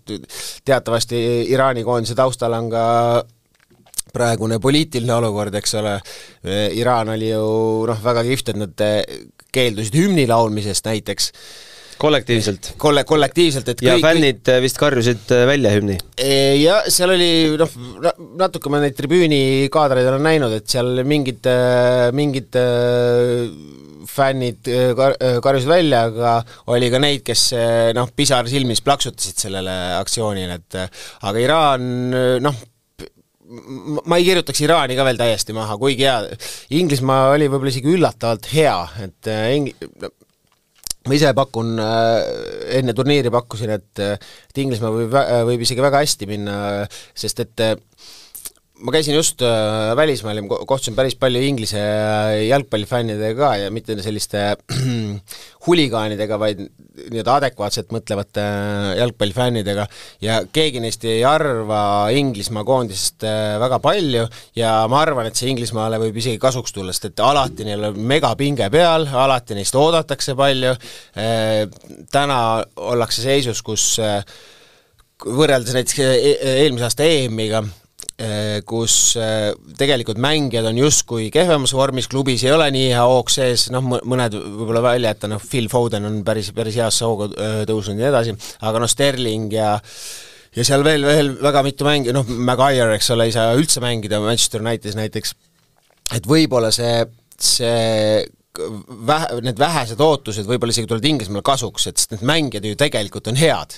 [0.64, 1.18] teatavasti
[1.50, 2.86] Iraani koondise taustal on ka
[4.16, 5.96] praegune poliitiline olukord, eks ole,
[6.78, 7.46] Iraan oli ju
[7.90, 8.84] noh, väga kihvt, et nad
[9.56, 11.32] keeldusid hümni laulmisest näiteks
[12.00, 12.72] kollektiivselt?
[12.80, 15.96] Kolle-, kollektiivselt, et ja kõik, fännid äh, vist karjusid äh, välja hümni?
[16.60, 17.30] Ja seal oli
[17.60, 17.72] noh,
[18.40, 22.60] natuke ma neid tribüünikaadreid olen näinud, et seal mingid, äh, mingid
[24.16, 26.36] fännid kar-, karjusid välja, aga
[26.72, 27.50] oli ka neid, kes
[27.96, 30.78] noh, pisar silmis plaksutasid sellele aktsioonile, et
[31.26, 31.90] aga Iraan
[32.44, 32.60] noh,
[34.06, 36.38] ma ei kirjutaks Iraani ka veel täiesti maha, kuigi hea,
[36.78, 39.74] Inglismaa oli võib-olla isegi üllatavalt hea, et ing-,
[41.06, 42.20] ma ise pakun, äh,
[42.80, 45.16] enne turniiri pakkusin, et et Inglismaa võib,
[45.50, 46.56] võib isegi väga hästi minna,
[47.14, 47.66] sest et
[48.84, 51.80] ma käisin just äh, välismaal ja kohtusin päris palju Inglise
[52.48, 54.42] jalgpallifännidega ka ja mitte selliste
[55.66, 59.86] huligaanidega, vaid nii-öelda adekvaatselt mõtlevate äh, jalgpallifännidega.
[60.24, 61.80] Ja keegi neist ei arva
[62.12, 64.26] Inglismaa koondisest äh, väga palju
[64.58, 67.98] ja ma arvan, et see Inglismaale võib isegi kasuks tulla, sest et alati neil on
[68.12, 70.74] megapinge peal, alati neist oodatakse palju,
[72.12, 72.38] täna
[72.76, 73.88] ollakse seisus, kus
[75.24, 77.85] võrreldes näiteks e-, eelmise aasta EM-iga Äh,
[78.64, 83.66] kus äh, tegelikult mängijad on justkui kehvemas vormis, klubis ei ole nii hea hoog sees,
[83.74, 87.98] noh, mõned võib-olla välja jätta, noh, Phil Foden on päris, päris heasse hooga äh, tõusnud
[87.98, 89.74] ja nii edasi, aga noh, Sterling ja
[90.56, 94.22] ja seal veel, veel väga mitu mängi, noh, Maguire, eks ole, ei saa üldse mängida
[94.24, 95.36] Manchester Unitedis näiteks,
[96.16, 97.02] et võib-olla see,
[97.36, 98.24] see
[99.06, 103.28] vähe, need vähesed ootused võib-olla isegi tulevad Inglismaale kasuks, et sest need mängijad ju tegelikult
[103.28, 103.76] on head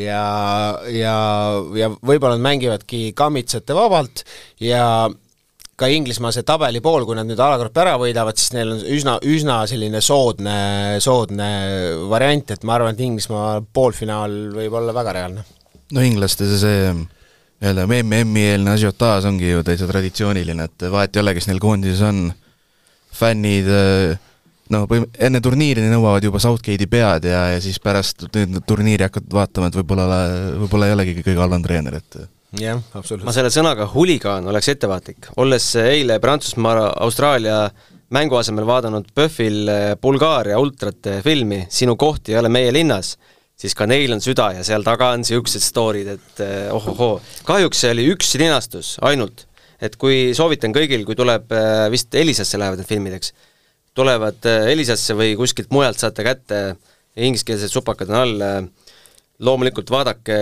[0.00, 0.22] ja,
[0.92, 1.14] ja,
[1.76, 4.24] ja võib-olla nad mängivadki kammitsate vabalt
[4.62, 5.08] ja
[5.76, 9.58] ka Inglismaa see tabelipool, kui nad nüüd alagrupi ära võidavad, siis neil on üsna, üsna
[9.68, 10.56] selline soodne,
[11.04, 11.50] soodne
[12.08, 15.44] variant, et ma arvan, et Inglismaa poolfinaal võib olla väga reaalne.
[15.92, 21.22] no inglaste see, see nii-öelda MM-i eelne asiotaaž ongi ju täitsa traditsiooniline, et vahet ei
[21.22, 22.24] ole, kes neil koondises on,
[23.16, 24.16] fännid äh,
[24.74, 24.86] noh,
[25.18, 29.78] enne turniiri nõuavad juba Southgate'i pead ja, ja siis pärast nüüd turniiri hakkad vaatama, et
[29.78, 30.22] võib-olla,
[30.62, 32.18] võib-olla ei olegi kõige halvem treener, et
[32.60, 33.26] jah, absoluutselt.
[33.28, 37.60] ma selle sõnaga huligaan oleks ettevaatlik, olles eile Prantsusmaa, Austraalia
[38.14, 43.16] mängu asemel vaadanud PÖFFil eh, Bulgaaria ultrate filmi Sinu koht ei ole meie linnas,
[43.58, 47.18] siis ka neil on süda ja seal taga on niisugused story'd, et eh, ohohoo.
[47.48, 49.46] kahjuks see oli üks linastus ainult.
[49.80, 53.34] et kui soovitan kõigil, kui tuleb, eh, vist Elisasse lähevad need filmid, eks
[53.96, 56.60] tulevad äh, Elisasse või kuskilt mujalt saate kätte,
[57.16, 58.92] ingliskeelsed supakad on all, äh,
[59.46, 60.36] loomulikult vaadake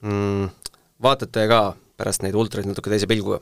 [0.00, 0.50] mm,,
[1.02, 1.62] vaatate ka
[2.00, 3.40] pärast neid ultraid natuke teise pilguga.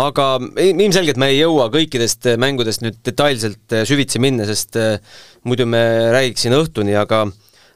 [0.00, 0.26] aga
[0.60, 4.76] ilmselgelt me ei jõua kõikidest mängudest nüüd detailselt süvitsi minna, sest
[5.48, 7.24] muidu me räägiks siin õhtuni, aga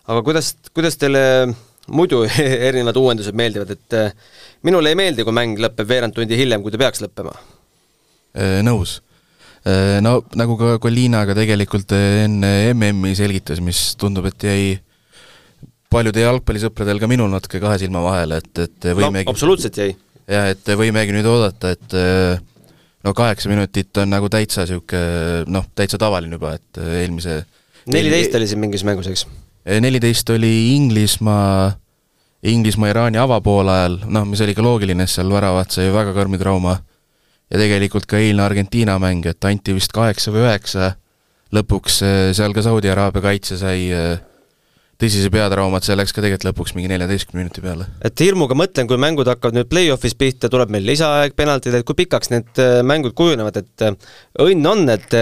[0.06, 1.22] aga kuidas, kuidas teile
[1.88, 2.22] muidu
[2.68, 6.80] erinevad uuendused meeldivad, et minule ei meeldi, kui mäng lõpeb veerand tundi hiljem, kui ta
[6.80, 7.36] peaks lõppema.
[8.64, 9.15] Nõus Äh,
[10.02, 14.66] no nagu ka Colinaga tegelikult äh, enne MM-i selgitas, mis tundub, et jäi
[15.90, 19.96] paljude jalgpallisõpradel, ka minul natuke kahe silma vahele, et, et võimegi no, absoluutselt jäi.
[20.30, 22.38] jah, et võimegi nüüd oodata, et äh,
[23.06, 27.40] no kaheksa minutit on nagu täitsa niisugune noh, täitsa tavaline juba, et eelmise
[27.90, 29.26] neliteist oli siin mingis mängus, eks?
[29.66, 31.72] neliteist oli Inglismaa,
[32.46, 36.76] Inglismaa-Iraani avapoolajal, noh, mis oli ka loogiline, sest seal väravat sai väga karmi trauma
[37.50, 40.94] ja tegelikult ka eilne Argentiina mäng, et anti vist kaheksa või üheksa,
[41.54, 44.16] lõpuks äh, seal ka Saudi Araabia kaitse sai äh,
[44.98, 47.86] tõsise peatrauma, et see läks ka tegelikult lõpuks mingi neljateistkümne minuti peale.
[48.04, 51.98] et hirmuga mõtlen, kui mängud hakkavad nüüd play-off'is pihta, tuleb meil lisaaeg, penaltid, et kui
[52.02, 53.86] pikaks need äh, mängud kujunevad, et
[54.42, 55.16] õnn on, et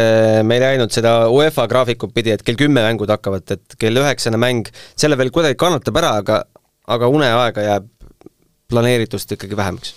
[0.46, 4.40] me ei läinud seda UEFA graafikut pidi, et kell kümme mängud hakkavad, et kell üheksane
[4.40, 6.44] mäng, selle veel kuidagi kannatab ära, aga
[6.84, 7.87] aga uneaega jääb
[8.68, 9.94] planeeritust ikkagi vähemaks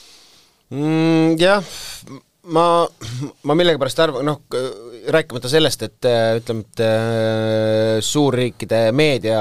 [0.74, 1.36] mm,?
[1.40, 1.64] Jah,
[2.54, 2.66] ma,
[3.48, 4.42] ma millegipärast arvan, noh,
[5.12, 6.08] rääkimata sellest, et
[6.40, 9.40] ütleme, et äh, suurriikide meedia,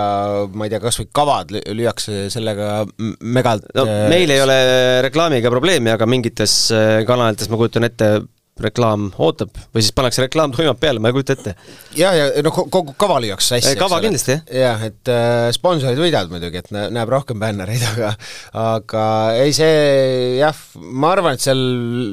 [0.55, 2.85] ma ei tea, kas või kavad lüüakse sellega
[3.27, 4.59] megalt no meil ei ole
[5.07, 8.11] reklaamiga probleemi, aga mingites äh, kanalites ma kujutan ette,
[8.57, 11.53] reklaam ootab või siis pannakse reklaam tuimalt peale, ma ei kujuta ette.
[11.99, 13.77] ja, ja noh, kogu kava lüüakse sassi.
[13.77, 14.55] kava kindlasti, jah.
[14.63, 18.15] jah, et äh, sponsorid võidavad muidugi, et näeb rohkem bännereid, aga
[18.63, 19.03] aga
[19.43, 21.61] ei, see jah, ma arvan, et seal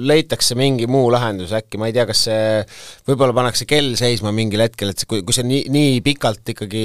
[0.09, 2.41] leitakse mingi muu lahendus äkki, ma ei tea, kas see,
[3.07, 6.83] võib-olla pannakse kell seisma mingil hetkel, et see, kui, kui see nii, nii pikalt ikkagi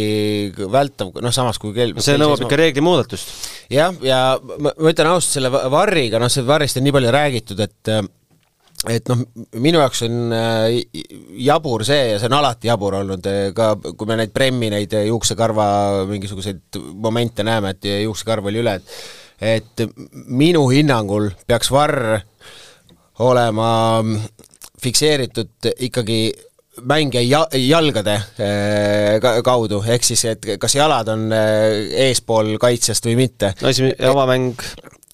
[0.71, 3.35] vältav, noh samas kui kell see nõuab ikka reegli muudatust.
[3.75, 7.67] jah, ja ma, ma ütlen ausalt, selle varriga, noh, sellest varrist on nii palju räägitud,
[7.67, 7.95] et
[8.87, 9.23] et noh,
[9.59, 10.77] minu jaoks on äh,
[11.43, 14.95] jabur see ja see on alati jabur olnud, äh, ka kui me neid Premmi neid
[15.09, 15.69] juuksekarva
[16.11, 18.99] mingisuguseid momente näeme, et juuksekarv oli üle, et
[19.39, 19.83] et
[20.35, 22.17] minu hinnangul peaks varr
[23.23, 23.69] olema
[24.83, 26.19] fikseeritud ikkagi
[26.83, 33.55] mängija ja-, jalgade äh, kaudu, ehk siis et kas jalad on eespool kaitsjast või mitte.
[33.63, 34.69] no esimene avamäng,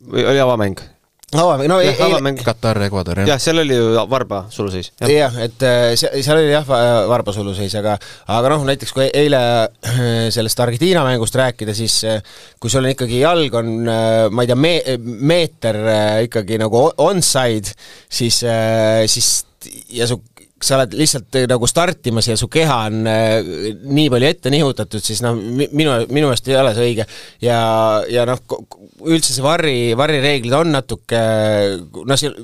[0.05, 0.85] või oli avamäng?
[1.41, 3.35] Avamäng, no jah, avamäng Katar, Ecuador, jah.
[3.35, 4.93] jah, seal oli ju varba suluseis.
[5.01, 6.67] jah, et äh, seal oli jah,
[7.11, 7.97] varba suluseis, aga
[8.35, 12.21] aga noh, näiteks kui eile äh, sellest Argentiina mängust rääkida, siis äh,
[12.61, 15.81] kui sul on ikkagi jalg on, ma ei tea, me-, meeter
[16.27, 17.75] ikkagi nagu onside,
[18.09, 18.43] siis,
[19.11, 19.35] siis
[19.95, 20.21] ja su
[20.65, 25.37] sa oled lihtsalt nagu startimas ja su keha on nii palju ette nihutatud, siis noh,
[25.37, 27.09] minu, minu meelest ei ole see õige.
[27.45, 27.59] ja,
[28.11, 28.41] ja noh,
[29.05, 31.23] üldse see varri, varrireeglid on natuke
[32.01, 32.37] noh, siin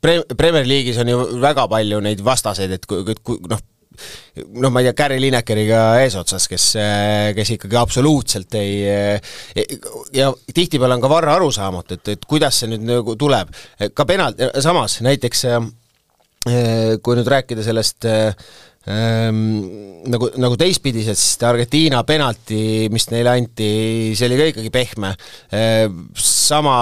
[0.00, 3.62] pre-, Premier League'is on ju väga palju neid vastaseid, et kui, kui noh,
[4.56, 6.68] noh, ma ei tea, Gary Linekeriga eesotsas, kes,
[7.36, 8.78] kes ikkagi absoluutselt ei,
[10.16, 13.52] ja tihtipeale on ka Varro arusaamatu, et, et kuidas see nüüd nagu tuleb.
[13.94, 15.46] ka penalt, samas näiteks
[16.44, 18.32] kui nüüd rääkida sellest äh,
[18.88, 19.40] Ehm,
[20.08, 23.68] nagu, nagu teistpidiselt, siis Argentiina penalti, mis neile anti,
[24.16, 25.10] see oli ka ikkagi pehme.
[25.52, 26.78] Ehm, sama,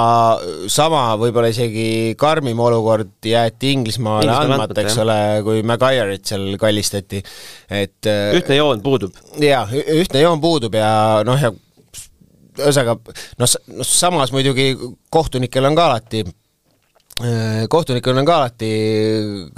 [0.70, 7.24] sama võib-olla isegi karmim olukord jäeti Inglismaale andmata, eks ole, kui Maguire'it seal kallistati,
[7.66, 9.18] et äh, ühtne joon puudub.
[9.42, 9.66] jaa,
[9.98, 10.92] ühtne joon puudub ja
[11.26, 11.50] noh, ja
[12.62, 12.94] ühesõnaga
[13.42, 14.76] noh, samas muidugi
[15.10, 16.47] kohtunikel on ka alati Äh,
[17.18, 18.68] kohtunikul on ka alati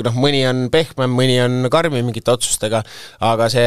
[0.01, 2.81] noh, mõni on pehmem, mõni on karmim mingite otsustega,
[3.29, 3.67] aga see,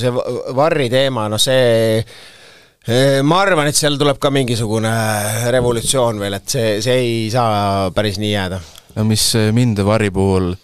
[0.00, 0.12] see
[0.56, 4.92] varri teema, noh see äh, ma arvan, et seal tuleb ka mingisugune
[5.52, 8.62] revolutsioon veel, et see, see ei saa päris nii jääda.
[8.96, 10.54] no mis mind varri puhul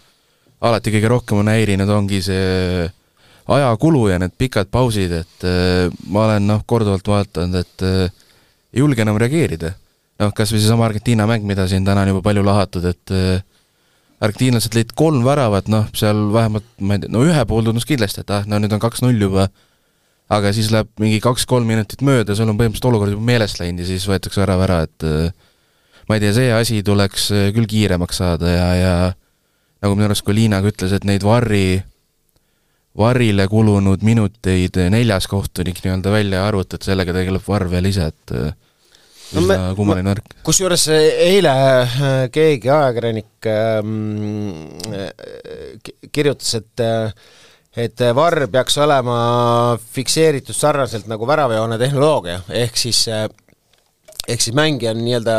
[0.64, 2.88] alati kõige rohkem on häirinud, ongi see
[3.52, 7.88] ajakulu ja need pikad pausid, et äh, ma olen noh, korduvalt vaadanud, et
[8.72, 9.74] ei julge enam reageerida
[10.22, 13.42] noh, kas või seesama Argentiina mäng, mida siin täna on juba palju lahatud, et äh,
[14.22, 18.22] argentiinlased lõid kolm väravat, noh, seal vähemalt, ma ei tea, no ühe puhul tundus kindlasti,
[18.22, 19.48] et ah, no nüüd on kaks-null juba,
[20.32, 23.88] aga siis läheb mingi kaks-kolm minutit mööda, sul on põhimõtteliselt olukord juba meelest läinud ja
[23.90, 25.56] siis võetakse värav ära, et äh,
[26.08, 28.94] ma ei tea, see asi tuleks äh, küll kiiremaks saada ja, ja
[29.82, 31.82] nagu minu arust Colina ka ütles, et neid varri,
[32.98, 38.37] varrile kulunud minuteid neljas kohtunik nii-öelda välja arvutab, sellega tegeleb varr veel ise, et
[39.33, 40.35] üsna no kummaline värk.
[40.47, 45.12] kusjuures eile äh, keegi ajakirjanik ähm, äh,
[46.12, 47.14] kirjutas, et äh,
[47.73, 49.18] et varr peaks olema
[49.95, 53.25] fikseeritud sarnaselt nagu väravajoone tehnoloogia, ehk siis äh,
[54.28, 55.37] ehk siis mängija on nii-öelda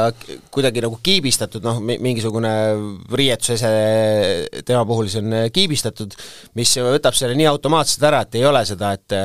[0.52, 2.52] kuidagi nagu kiibistatud, noh, mingisugune
[3.16, 3.70] riietusese
[4.68, 6.16] tema puhul siis on kiibistatud,
[6.60, 9.16] mis võtab selle nii automaatselt ära, et ei ole seda, et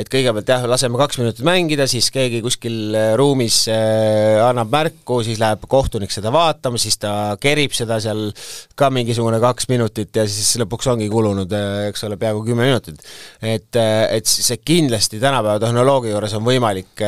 [0.00, 5.40] et kõigepealt jah, laseme kaks minutit mängida, siis keegi kuskil ruumis äh, annab märku, siis
[5.42, 8.30] läheb kohtunik seda vaatama, siis ta kerib seda seal
[8.78, 13.04] ka mingisugune kaks minutit ja siis lõpuks ongi kulunud, äh, eks ole, peaaegu kümme minutit.
[13.42, 17.04] et, äh, et see kindlasti tänapäeva tehnoloogia juures on võimalik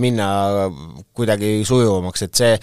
[0.00, 0.26] minna
[1.12, 2.56] kuidagi sujuvamaks, et see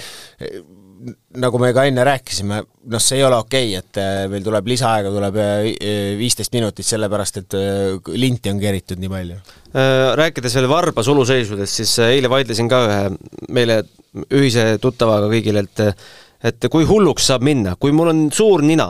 [1.39, 2.59] nagu me ka enne rääkisime,
[2.91, 5.67] noh, see ei ole okei okay,, et äh, meil tuleb lisaaega, tuleb äh,
[6.19, 9.39] viisteist minutit, sellepärast et äh, linti on keritud nii palju.
[10.19, 13.01] Rääkides veel varba suluseisudest, siis eile vaidlesin ka ühe
[13.53, 13.83] meile
[14.33, 15.85] ühise tuttavaga kõigile, et
[16.49, 18.87] et kui hulluks saab minna, kui mul on suur nina,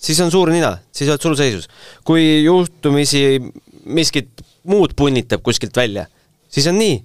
[0.00, 1.68] siis on suur nina, siis oled suluseisus.
[2.04, 3.40] kui juhtumisi
[3.84, 6.06] miskit muud punnitab kuskilt välja,
[6.48, 6.98] siis on nii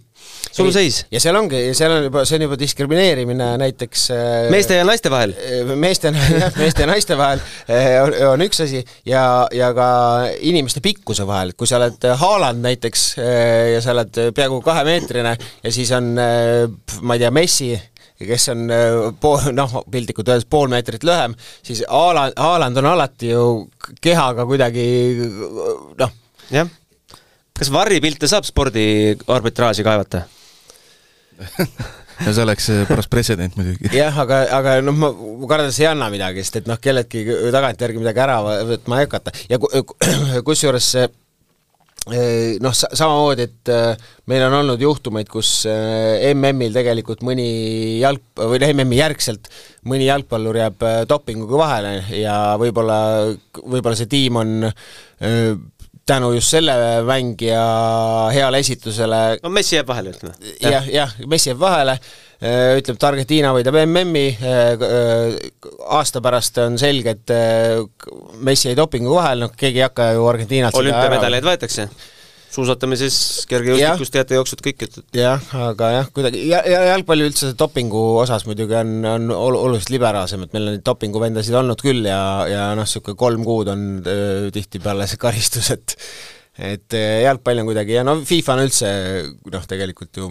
[0.52, 1.06] suluseis.
[1.12, 5.12] ja seal ongi, seal on juba, see on juba diskrimineerimine näiteks äh, meeste ja naiste
[5.14, 5.34] vahel?
[5.36, 9.24] Äh, meeste, jah, meeste ja naiste vahel äh, on, on üks asi ja,
[9.56, 9.88] ja ka
[10.46, 15.92] inimeste pikkuse vahel, kui sa oled Haaland näiteks ja sa oled peaaegu kahemeetrine ja siis
[15.96, 17.72] on ma ei tea, Messi,
[18.20, 18.70] kes on
[19.22, 23.46] pool, noh, piltlikult öeldes pool meetrit lühem, siis Haaland, Haaland on alati ju
[24.02, 24.86] kehaga kuidagi
[26.00, 26.16] noh.
[26.54, 26.72] jah.
[27.56, 30.26] kas varripilte saab spordiarbitraaži kaevata?
[32.26, 33.92] No see oleks äh, paras pretsedent muidugi.
[33.96, 35.12] jah, aga, aga noh, ma
[35.50, 38.40] kardan, see ei anna midagi, sest et noh, kelleltki tagantjärgi midagi ära
[38.72, 39.60] võtma ei hakata ja
[40.48, 43.74] kusjuures see äh, noh, samamoodi, et
[44.32, 47.48] meil on olnud juhtumeid, kus MM-il tegelikult mõni
[48.00, 49.52] jalg, või noh, MM-i järgselt
[49.90, 53.00] mõni jalgpallur jääb dopinguga vahele ja võib-olla,
[53.62, 54.60] võib-olla see tiim on
[56.06, 57.64] tänu just selle mängija
[58.34, 60.54] heale esitusele no Messi jääb vahele, ütleme.
[60.62, 61.98] jah, jah, Messi jääb vahele,
[62.40, 67.36] äh, ütleb, et Argentiina võidab MM-i, äh, äh, aasta pärast on selge, et
[68.38, 71.90] Messi jäi dopingu vahele, noh keegi ei hakka ju Argentiinalt olümpiamedaleid võetakse
[72.56, 73.18] suusatamises,
[73.52, 78.78] kergejõustikus, teatejooksud, kõik, et jah, aga jah, kuidagi ja, ja jalgpalli üldse dopingu osas muidugi
[78.80, 82.88] on, on ol-, oluliselt liberaalsem, et meil on neid dopinguvendasid olnud küll ja, ja noh,
[82.88, 83.86] niisugune kolm kuud on
[84.56, 85.98] tihtipeale see karistus, et
[86.56, 88.92] et jalgpall on kuidagi ja no FIFA on üldse
[89.52, 90.30] noh, tegelikult ju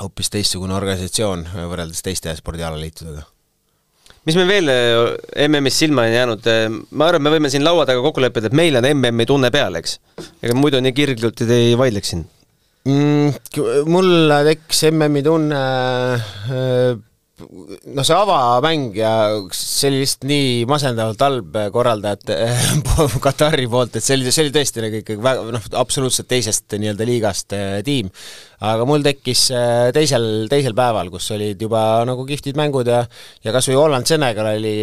[0.00, 3.22] hoopis teistsugune organisatsioon võrreldes teiste spordialaliitudega
[4.28, 7.86] mis meil veel äh, MM-is silma on jäänud, äh, ma arvan, me võime siin laua
[7.88, 9.98] taga kokku leppida, et meil on MM-i tunne peal, eks?
[10.42, 12.26] ega muidu nii kirglikult ei vaidleks siin
[12.88, 13.38] mm,?
[13.90, 15.62] Mulle tekkis MM-i tunne
[16.20, 16.98] äh,
[17.40, 19.12] noh, see avamäng ja
[19.54, 22.38] see oli lihtsalt nii masendavalt halb korraldajate
[23.24, 27.08] Katari poolt, et see oli, see oli tõesti nagu ikkagi väga noh, absoluutselt teisest nii-öelda
[27.08, 28.10] liigast tiim.
[28.70, 33.06] Aga mul tekkis äh, teisel, teisel päeval, kus olid juba nagu kihvtid mängud ja
[33.44, 34.74] ja kas või Holland-Senegal oli,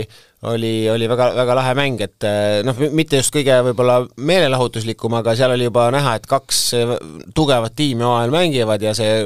[0.47, 5.35] oli, oli väga, väga lahe mäng, et äh, noh, mitte just kõige võib-olla meelelahutuslikum, aga
[5.39, 6.95] seal oli juba näha, et kaks äh,
[7.35, 9.23] tugevat tiimi omavahel mängivad ja see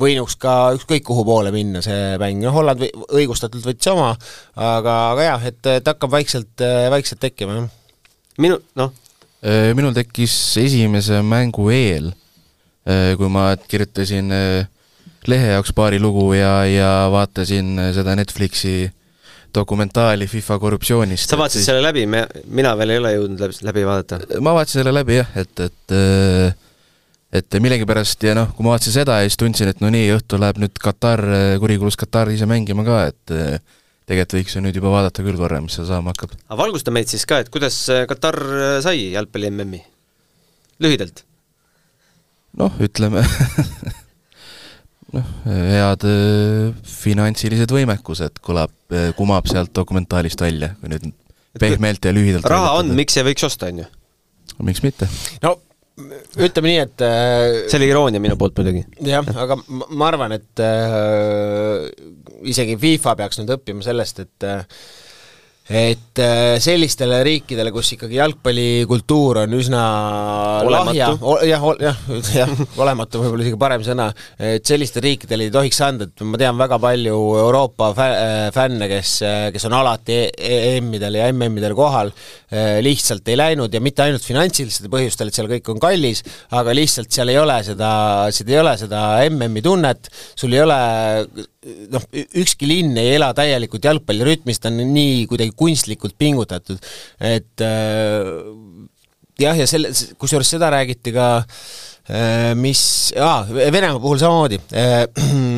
[0.00, 4.12] võinuks ka ükskõik kuhu poole minna, see mäng, noh Holland õigustatult võttis oma,
[4.54, 7.72] aga, aga jah, et, et hakkab vaikselt, vaikselt tekkima, jah.
[8.38, 8.92] minu, noh?
[9.76, 12.14] minul tekkis esimese mängu eel
[12.84, 14.66] Äh, kui ma kirjutasin äh,
[15.24, 18.90] lehe jaoks paari lugu ja, ja vaatasin äh, seda Netflixi
[19.54, 21.30] dokumentaali FIFA korruptsioonist.
[21.30, 21.70] sa vaatasid siis...
[21.70, 24.40] selle läbi, me, mina veel ei ole jõudnud läbi, läbi vaadata.
[24.44, 25.96] ma vaatasin selle läbi jah, et, et
[27.34, 30.42] et millegipärast ja noh, kui ma vaatasin seda ja siis tundsin, et no nii, õhtul
[30.44, 31.22] läheb nüüd Katar,
[31.62, 33.34] kurikuulus Katar ise mängima ka, et
[34.04, 36.36] tegelikult võiks ju nüüd juba vaadata küll korra, mis seal saama hakkab.
[36.46, 38.38] aga valgusta meid siis ka, et kuidas Katar
[38.86, 39.82] sai jalgpalli MM-i?
[40.82, 41.24] lühidalt
[42.58, 43.24] noh, ütleme
[45.14, 51.12] noh, head äh, finantsilised võimekused kõlab, äh, kumab sealt dokumentaalist välja, kui nüüd
[51.60, 53.92] pehmelt ja lühidalt raha on, miks ei võiks osta, on ju?
[54.66, 55.08] miks mitte?
[55.44, 55.56] no
[55.94, 58.82] ütleme nii, et äh, see oli iroonia minu poolt muidugi.
[59.06, 61.86] jah, aga ma arvan, et äh,
[62.50, 64.64] isegi FIFA peaks nüüd õppima sellest, et äh,
[65.64, 69.84] et äh, sellistele riikidele, kus ikkagi jalgpallikultuur on üsna
[70.68, 71.06] lahja,
[71.48, 72.02] jah, jah,
[72.36, 76.60] jah, olematu võib-olla isegi parem sõna, et sellistele riikidele ei tohiks anda, et ma tean
[76.60, 82.12] väga palju Euroopa äh, fänne, kes, äh, kes on alati EM-idel ja MM-idel kohal,
[82.84, 86.20] lihtsalt ei läinud ja mitte ainult finantsilistel põhjustel, et seal kõik on kallis,
[86.54, 87.88] aga lihtsalt seal ei ole seda,
[88.36, 89.00] seal ei ole seda
[89.30, 90.78] MM-i tunnet, sul ei ole
[91.92, 92.04] noh,
[92.40, 96.80] ükski linn ei ela täielikult jalgpallirütmis, ta on nii kuidagi kunstlikult pingutatud,
[97.24, 98.28] et äh,
[99.40, 102.84] jah, ja selle, kusjuures seda räägiti ka äh, mis,
[103.16, 104.60] aa, Venemaa puhul samamoodi.
[104.76, 105.06] Äh,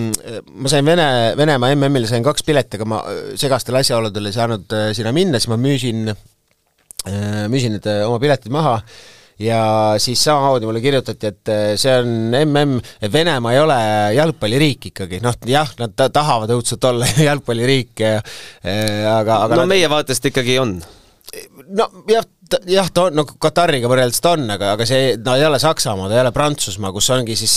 [0.62, 3.02] ma sain Vene, Venemaa MM-ile sain kaks piletit, aga ma
[3.38, 6.10] segastel asjaoludel ei saanud sinna minna, siis ma müüsin,
[7.52, 8.80] müüsin need oma piletid maha
[9.38, 12.76] ja siis samamoodi mulle kirjutati, et see on mm,
[13.12, 13.80] Venemaa ei ole
[14.16, 19.74] jalgpalliriik ikkagi, noh jah, nad ta tahavad õudselt olla jalgpalliriik, aga, aga no nad...
[19.76, 20.78] meie vaatest ikkagi on.
[21.74, 22.24] No jah,
[22.70, 26.08] jah, ta on, no Katariga võrreldes ta on, aga, aga see, no ei ole Saksamaa,
[26.08, 27.56] ta ei ole Prantsusmaa, kus ongi siis,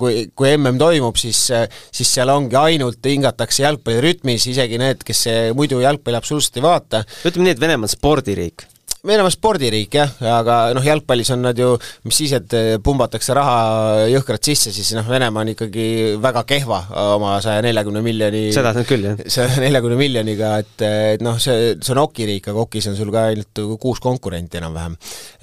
[0.00, 1.42] kui, kui mm toimub, siis,
[1.90, 5.26] siis seal ongi ainult, hingatakse jalgpallirütmis, isegi need, kes
[5.58, 7.04] muidu jalgpalli absoluutselt ei vaata.
[7.26, 8.69] ütleme nii, et Venemaa on spordiriik
[9.00, 11.70] Venemaa spordiriik jah, aga noh, jalgpallis on nad ju,
[12.04, 15.84] mis siis, et pumbatakse raha jõhkralt sisse, siis noh, Venemaa on ikkagi
[16.20, 16.82] väga kehva
[17.14, 19.22] oma saja neljakümne miljoni seda nad küll, jah.
[19.24, 23.30] saja neljakümne miljoniga, et, et noh, see, see on okiriik, aga okis on sul ka
[23.30, 24.98] ainult kuus konkurenti enam-vähem.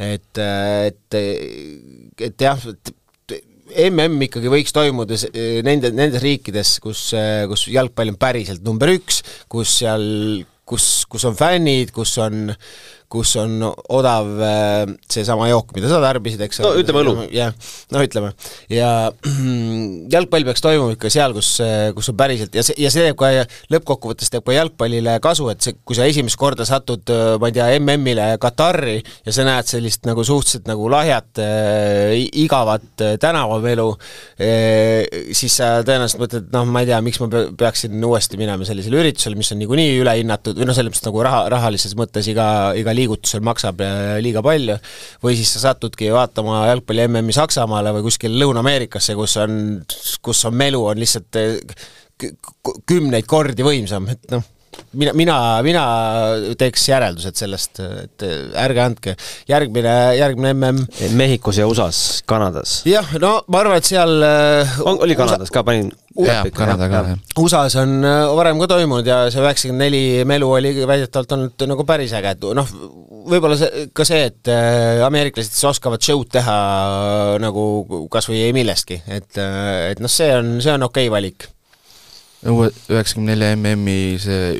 [0.06, 1.18] et, et,
[2.30, 2.62] et jah,
[3.88, 5.18] MM ikkagi võiks toimuda
[5.66, 7.10] nende, nendes riikides, kus,
[7.50, 10.06] kus jalgpall on päriselt number üks, kus seal,
[10.68, 12.70] kus, kus on fännid, kus on äh,
[13.12, 17.16] kus on odav äh, seesama jook, mida sa tarbisid, eks no ütleme õlu.
[17.34, 17.54] jah,
[17.94, 18.34] no ütleme.
[18.74, 18.92] ja
[20.14, 21.56] jalgpall peaks toimuma ikka seal, kus,
[21.96, 23.32] kus on päriselt ja see, ja see teeb ka
[23.74, 27.56] lõppkokkuvõttes teeb ka jalgpallile kasu, et see, kui sa esimest korda satud, äh, ma ei
[27.56, 33.88] tea, MM-ile Katari ja sa näed sellist nagu suhteliselt nagu lahjat äh,, igavat äh, tänavamelu
[34.42, 39.02] äh,, siis sa tõenäoliselt mõtled, noh, ma ei tea, miks ma peaksin uuesti minema sellisele
[39.02, 42.48] üritusele, mis on niikuinii ülehinnatud või noh, selles mõttes nagu raha, rahalises mõttes iga,
[42.78, 44.78] iga liigutusel maksab äh, liiga palju,
[45.24, 49.58] või siis sa satudki vaatama jalgpalli MM-i Saksamaale või kuskile Lõuna-Ameerikasse, kus on,
[50.26, 51.58] kus on melu, on lihtsalt äh,
[52.90, 54.46] kümneid kordi võimsam, et noh
[54.94, 55.84] mina, mina, mina
[56.60, 59.16] teeks järeldused sellest, et ärge andke.
[59.50, 62.82] järgmine, järgmine mm Mehhikos ja USA-s, Kanadas.
[62.86, 65.60] jah, no ma arvan, et seal äh, on, oli Kanadas USA...
[65.60, 65.92] ka, panin
[66.26, 67.26] jah, Kanada ka, jah.
[67.40, 68.00] USA-s on
[68.38, 72.48] varem ka toimunud ja see üheksakümmend neli melu oli väidetavalt olnud nagu päris äge, et
[72.58, 72.72] noh,
[73.28, 78.42] võib-olla see, ka see, et äh, ameeriklased siis oskavad show'd teha äh, nagu kas või
[78.48, 81.50] ei millestki, et, äh, et noh, see on, see on okei okay valik.
[82.52, 84.58] Uue üheksakümne nelja MM-i see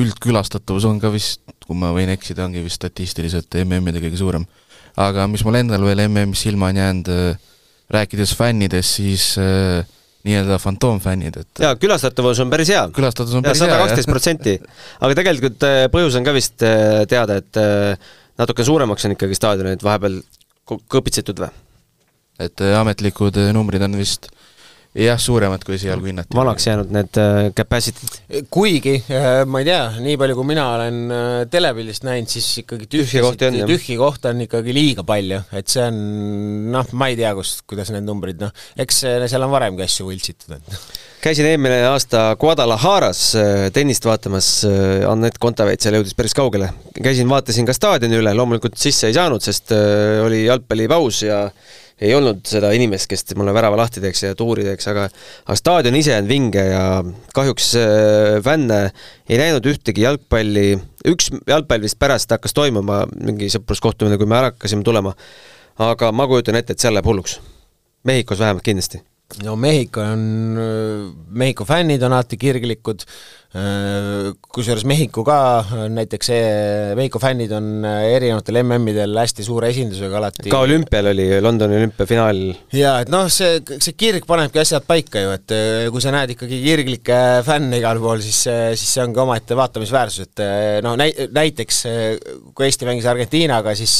[0.00, 4.46] üldkülastatavus on ka vist, kui ma võin eksida, ongi vist statistiliselt MM-ide kõige suurem.
[5.00, 7.08] aga mis mul endal veel MM-is silma on jäänud,
[7.90, 9.82] rääkides fännidest, siis äh,
[10.26, 12.82] nii-öelda fantoomfännid, et jaa, külastatavus on päris hea.
[12.94, 14.56] külastatavus on päris hea, sada kaksteist protsenti.
[15.00, 19.38] aga tegelikult äh, põhjus on ka vist äh, teada, et äh, natuke suuremaks on ikkagi
[19.38, 20.20] staadionid vahepeal
[20.68, 21.48] kõpitsetud või?
[22.40, 24.28] et ametlikud numbrid on vist
[24.98, 26.34] jah, suuremad, kui esialgu hinnati.
[26.34, 28.16] vanaks jäänud need äh, capacity'd.
[28.50, 32.88] kuigi äh,, ma ei tea, nii palju, kui mina olen äh, telepildist näinud, siis ikkagi
[32.90, 36.00] tühji kohti on, tühji kohta on ikkagi liiga palju, et see on
[36.74, 38.50] noh, ma ei tea, kust, kuidas need numbrid, noh,
[38.82, 43.20] eks seal on varemgi asju võltsitud, et käisin eelmine aasta Guadalajaras
[43.76, 44.48] tennist vaatamas,
[45.06, 46.72] Anett Kontaveit seal jõudis päris kaugele.
[46.96, 49.70] käisin, vaatasin ka staadioni üle, loomulikult sisse ei saanud, sest
[50.24, 51.44] oli jalgpallipaus ja
[52.00, 55.98] ei olnud seda inimest, kes mulle värava lahti teeks ja tuuri teeks, aga aga staadion
[56.00, 56.84] ise on vinge ja
[57.36, 58.80] kahjuks äh, fänne
[59.28, 60.66] ei näinud ühtegi jalgpalli,
[61.10, 65.14] üks jalgpall vist pärast hakkas toimuma, mingi sõpruskohtumine, kui me ära hakkasime tulema,
[65.90, 67.38] aga ma kujutan ette, et seal läheb hulluks.
[68.08, 69.02] Mehhikos vähemalt kindlasti
[69.44, 70.24] no Mehhiko on,
[71.30, 73.04] Mehhiko fännid on alati kirglikud,
[74.54, 75.36] kusjuures Mehhiko ka,
[75.90, 76.30] näiteks
[76.98, 82.42] Mehhiko fännid on erinevatel MM-idel hästi suure esindusega alati ka olümpial oli, Londoni olümpiafinaal.
[82.78, 85.56] jaa, et noh, see, see kirg panebki asjad paika ju, et
[85.90, 90.30] kui sa näed ikkagi kirglikke fänne igal pool, siis, siis see on ka omaette vaatamisväärsus,
[90.30, 90.44] et
[90.86, 91.84] noh, näi-, näiteks
[92.54, 93.98] kui Eesti mängis Argentiinaga, siis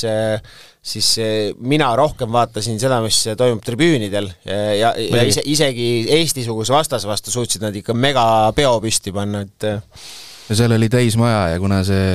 [0.81, 7.09] siis eh, mina rohkem vaatasin seda, mis toimub tribüünidel ja, ja ise, isegi Eesti-suguse vastase
[7.09, 12.15] vastu suutsid nad ikka megapeo püsti panna, et ja seal oli täismaja ja kuna see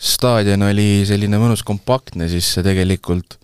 [0.00, 3.36] staadion oli selline mõnus kompaktne, siis see tegelikult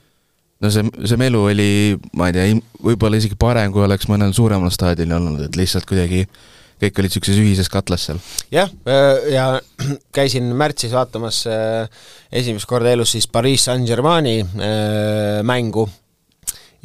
[0.64, 1.70] no see, see melu oli,
[2.16, 6.24] ma ei tea, võib-olla isegi parem, kui oleks mõnel suuremal staadionil olnud, et lihtsalt kuidagi
[6.24, 6.40] äh,
[6.80, 8.20] kõik olid niisuguses ühises katlas seal?
[8.52, 9.46] jah, äh, ja
[10.16, 15.86] käisin märtsis vaatamas äh, esimest korda elus siis Pariis Saint-Germaini äh, mängu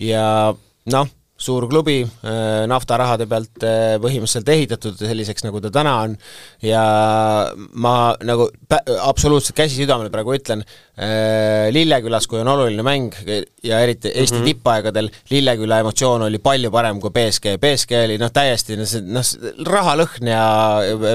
[0.01, 0.25] ja
[0.91, 1.97] noh, suur klubi,
[2.71, 6.13] naftarahade pealt põhimõtteliselt ehitatud selliseks, nagu ta täna on,
[6.63, 6.83] ja
[7.75, 8.47] ma nagu
[9.03, 10.63] absoluutselt käsi südamele praegu ütlen,
[11.75, 13.17] Lillekülas, kui on oluline mäng
[13.63, 14.45] ja eriti Eesti mm -hmm.
[14.45, 19.25] tippaegadel, Lilleküla emotsioon oli palju parem kui BSG, BSG oli noh, täiesti noh,
[19.67, 20.45] rahalõhn ja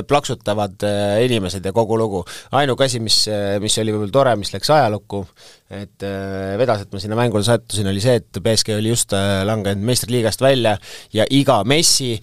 [0.08, 0.84] plaksutavad
[1.24, 2.24] inimesed ja kogu lugu.
[2.52, 3.24] ainuke asi, mis,
[3.60, 5.24] mis oli võib-olla tore, mis läks ajalukku,
[5.70, 9.40] et äh, vedas, et ma sinna mängule sattusin, oli see, et BSG oli just äh,
[9.46, 10.76] langenud meistriliigast välja
[11.14, 12.16] ja iga Messi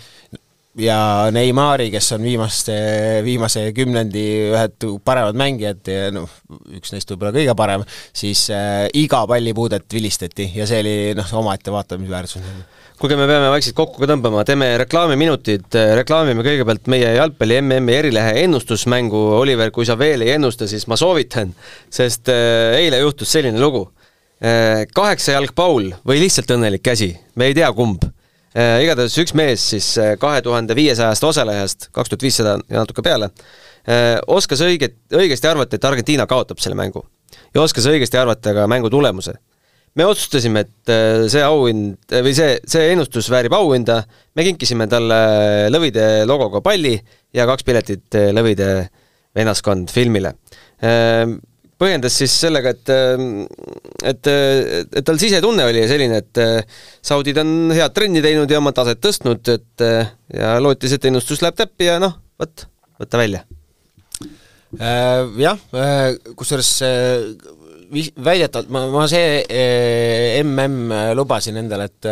[0.78, 1.00] ja
[1.34, 2.78] Neimari, kes on viimaste,
[3.26, 6.32] viimase kümnendi ühed paremad mängijad ja noh,
[6.78, 11.74] üks neist võib-olla kõige parem, siis äh, iga pallipuudet vilistati ja see oli noh, omaette
[11.74, 12.46] vaatamisväärsus
[12.98, 18.32] kuulge, me peame vaikselt kokku ka tõmbama, teeme reklaamiminutid, reklaamime kõigepealt meie jalgpalli MM-i erilehe
[18.46, 21.54] ennustusmängu, Oliver, kui sa veel ei ennusta, siis ma soovitan,
[21.94, 23.86] sest äh, eile juhtus selline lugu.
[24.42, 28.02] Äh, kaheksa jalg Paul või lihtsalt õnnelik käsi, me ei tea, kumb.
[28.56, 29.90] Äh, igatahes üks mees siis
[30.22, 33.32] kahe tuhande viiesajast osalejast, kaks tuhat viissada ja natuke peale,
[34.28, 37.06] oskas õiget, õigesti arvata, et Argentiina kaotab selle mängu.
[37.56, 39.38] ja oskas õigesti arvata ka mängu tulemuse
[39.98, 44.02] me otsustasime, et äh, see auhind äh, või see, see ennustus väärib auhinda,
[44.38, 45.18] me kinkisime talle
[45.74, 46.94] Lõvide logoga palli
[47.36, 48.70] ja kaks piletit äh, Lõvide
[49.38, 50.32] vennaskond filmile.
[51.78, 52.90] Põhjendas siis sellega, et,
[54.10, 56.40] et, et tal sisetunne oli selline, et
[57.06, 59.86] saudid on head trenni teinud ja oma taset tõstnud, et
[60.34, 62.66] ja lootis, et ennustus läheb täppi ja noh, vot,
[62.98, 63.44] võta välja.
[64.78, 65.62] Jah,
[66.36, 66.74] kusjuures
[67.88, 72.08] väidetavalt ma, ma see eh, mm lubasin endale, et,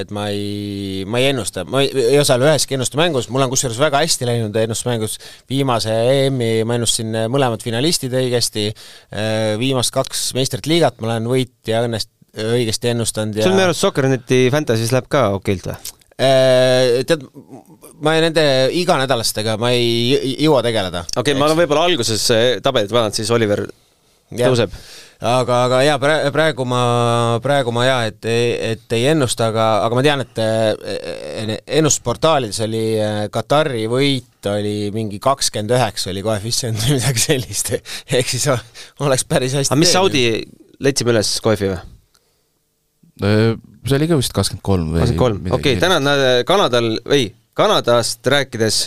[0.00, 3.80] et ma ei, ma ei ennusta, ma ei, ei osale üheski ennustusmängus, mul on kusjuures
[3.80, 5.18] väga hästi läinud ennustusmängus,
[5.50, 11.84] viimase EM-i ma ennustasin mõlemad finalistid õigesti, eh, viimast kaks meistrit liigat ma olen võitja
[11.86, 15.78] õnnest õigesti ennustanud ja sul minu arust Soccerneti Fantasy's läheb ka okeilt või?
[16.18, 17.22] Eh, tead,
[18.02, 21.04] ma nende iganädalastega ma ei jõua tegeleda.
[21.12, 22.24] okei okay,, ma olen võib-olla alguses
[22.64, 23.66] tabelit vaadanud, siis Oliver
[24.32, 24.72] tõuseb.
[25.18, 25.96] Aga, aga jaa,
[26.30, 26.80] praegu ma,
[27.42, 30.38] praegu ma jaa, et, et ei ennusta, aga, aga ma tean, et
[31.74, 37.74] ennustusportaalides oli eh, Katari võit oli mingi kakskümmend üheksa oli koefitsient või midagi sellist,
[38.20, 38.46] ehk siis
[39.02, 40.22] oleks päris hästi aga mis Saudi,
[40.86, 41.82] leidsime üles koefi või?
[43.26, 43.52] Äh,
[43.90, 48.22] see oli ka vist kakskümmend kolm või kakskümmend kolm, okei okay,, täna Kanadal, ei, Kanadast
[48.22, 48.84] rääkides,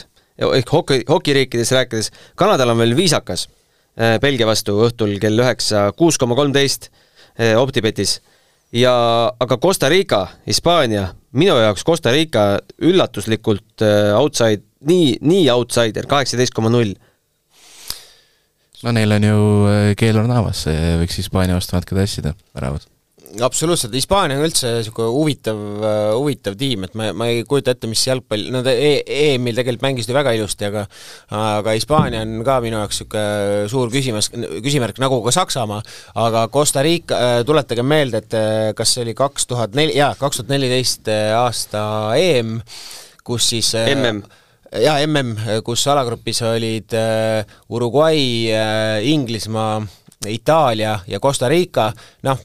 [0.47, 3.49] ehk hoki, hokiriikides rääkides, Kanadal on veel viisakas.
[3.51, 3.60] Äh,
[3.95, 8.19] Belgia vastu õhtul kell üheksa, kuus koma kolmteist äh, Optibetis.
[8.71, 8.93] ja
[9.39, 16.53] aga Costa Rica, Hispaania, minu jaoks Costa Rica üllatuslikult äh, outside, nii, nii outsider, kaheksateist
[16.53, 16.95] koma null.
[18.83, 19.43] no neil on ju
[19.99, 20.65] Keelor Navas,
[21.03, 22.90] võiks Hispaania vastu natuke tassida väravat
[23.39, 25.59] absoluutselt, Hispaania on üldse niisugune huvitav,
[26.17, 30.15] huvitav tiim, et ma, ma ei kujuta ette, mis jalgpall, nad e EM-il tegelikult mängisid
[30.15, 30.83] väga ilusti, aga
[31.37, 34.31] aga Hispaania on ka minu jaoks niisugune suur küsimus,
[34.65, 35.79] küsimärk, nagu ka Saksamaa,
[36.25, 40.53] aga Costa Rica, tuletage meelde, et kas see oli kaks tuhat neli, jaa, kaks tuhat
[40.55, 41.09] neliteist
[41.39, 41.85] aasta
[42.19, 42.59] EM,
[43.27, 44.23] kus siis MM
[44.81, 45.35] jaa, MM,
[45.67, 46.93] kus alagrupis olid
[47.75, 48.21] Uruguay,
[49.11, 49.81] Inglismaa,
[50.31, 51.89] Itaalia ja Costa Rica,
[52.23, 52.39] noh,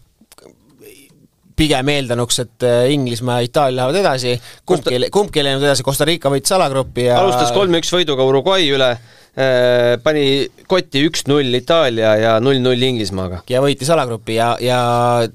[1.56, 4.34] pigem eeldanuks, et äh, Inglismaa ja Itaalia lähevad edasi,
[4.68, 8.90] kumbki, kumbki ei läinud edasi, Costa Rica võitis alagruppi ja alustas kolm-üks võiduga Uruguay üle
[8.92, 10.26] äh,, pani
[10.68, 13.40] kotti üks-null Itaalia ja null-null Inglismaaga.
[13.50, 14.80] ja võitis alagrupi ja, ja,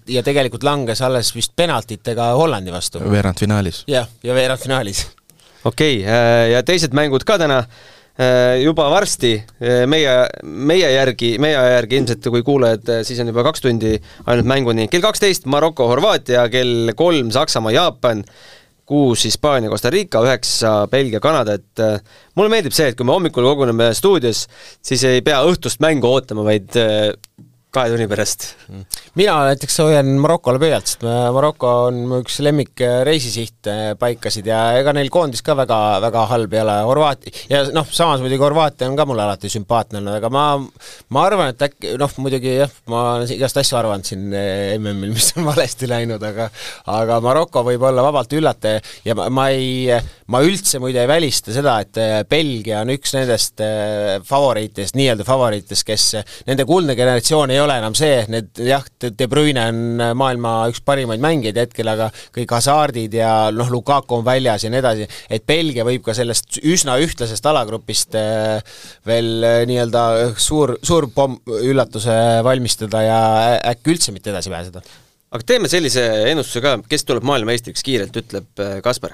[0.10, 3.02] ja tegelikult langes alles vist penaltitega Hollandi vastu.
[3.02, 3.84] veerandfinaalis.
[3.90, 5.08] jah, ja veerandfinaalis.
[5.64, 7.64] okei okay, äh,, ja teised mängud ka täna
[8.62, 13.32] juba varsti äh, meie, meie järgi, meie aja järgi ilmselt, kui kuulajad, äh, siis on
[13.32, 13.94] juba kaks tundi
[14.26, 14.88] ainult mänguni.
[14.92, 18.26] kell kaksteist Maroko, Horvaatia, kell kolm Saksamaa, Jaapan,
[18.86, 22.04] kuus Hispaania, Costa Rica, üheksa Belgia, Kanada, et
[22.36, 24.44] mulle meeldib see, et kui me hommikul koguneme stuudios,
[24.84, 26.76] siis ei pea õhtust mängu ootama, vaid
[27.72, 28.44] kahe tunni pärast.
[29.16, 35.08] mina näiteks hoian Marokole pöialt, sest Maroko on mu üks lemmik reisisihtpaikasid ja ega neil
[35.14, 39.06] koondis ka väga, väga halb ei ole, Horvaati, ja noh, samas muidugi Horvaatia on ka
[39.08, 40.44] mulle alati sümpaatne olnud, aga ma
[41.16, 45.32] ma arvan, et äkki noh, muidugi jah, ma olen igast asju arvanud siin MM-il, mis
[45.38, 46.50] on valesti läinud, aga
[46.92, 49.88] aga Maroko võib olla vabalt üllataja ja ma, ma ei,
[50.28, 53.64] ma üldse muide ei välista seda, et Belgia on üks nendest
[54.28, 56.10] favoriitidest, nii-öelda favoriitidest, kes,
[56.52, 60.82] nende kuldne generatsioon ei ei ole enam see, need jah, De Bruyne on maailma üks
[60.86, 65.46] parimaid mängijaid hetkel, aga kõik Hazardid ja noh, Lukaku on väljas ja nii edasi, et
[65.48, 70.04] Belgia võib ka sellest üsna ühtlasest alagrupist äh, veel äh, nii-öelda
[70.42, 73.22] suur, suur pomm, üllatuse valmistada ja
[73.74, 74.84] äkki üldse mitte edasi pääseda
[75.32, 79.14] aga teeme sellise ennustuse ka, kes tuleb maailmameistriks kiirelt, ütleb äh, Kaspar.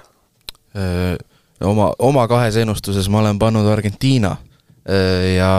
[1.65, 4.35] oma, oma kahes ennustuses ma olen pannud Argentiina
[5.35, 5.51] ja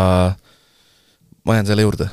[1.44, 2.08] ma jään selle juurde.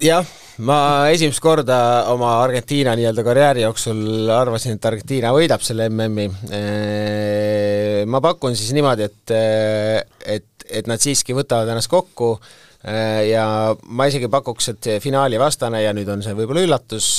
[0.00, 0.26] Jah,
[0.64, 0.76] ma
[1.12, 1.76] esimest korda
[2.12, 6.28] oma Argentiina nii-öelda karjääri jooksul arvasin, et Argentiina võidab selle MM-i.
[8.10, 9.34] ma pakun siis niimoodi, et,
[10.36, 12.32] et, et nad siiski võtavad ennast kokku
[13.28, 13.44] ja
[13.92, 17.12] ma isegi pakuks, et finaali vastane ja nüüd on see võib-olla üllatus,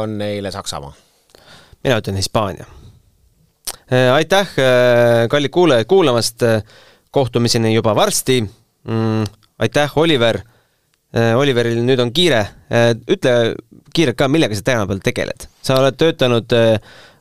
[0.00, 0.94] on neile Saksamaa.
[1.84, 2.66] mina ütlen Hispaania.
[4.14, 4.56] aitäh,
[5.30, 6.42] kallid kuulajad, kuulamast
[7.10, 8.40] kohtumiseni juba varsti
[8.88, 9.24] mm,.
[9.58, 10.40] aitäh, Oliver.
[11.16, 13.56] Äh, Oliveril nüüd on kiire, äh, ütle
[13.96, 15.46] kiirelt ka, millega sa tänapäeval tegeled?
[15.64, 16.76] sa oled töötanud äh,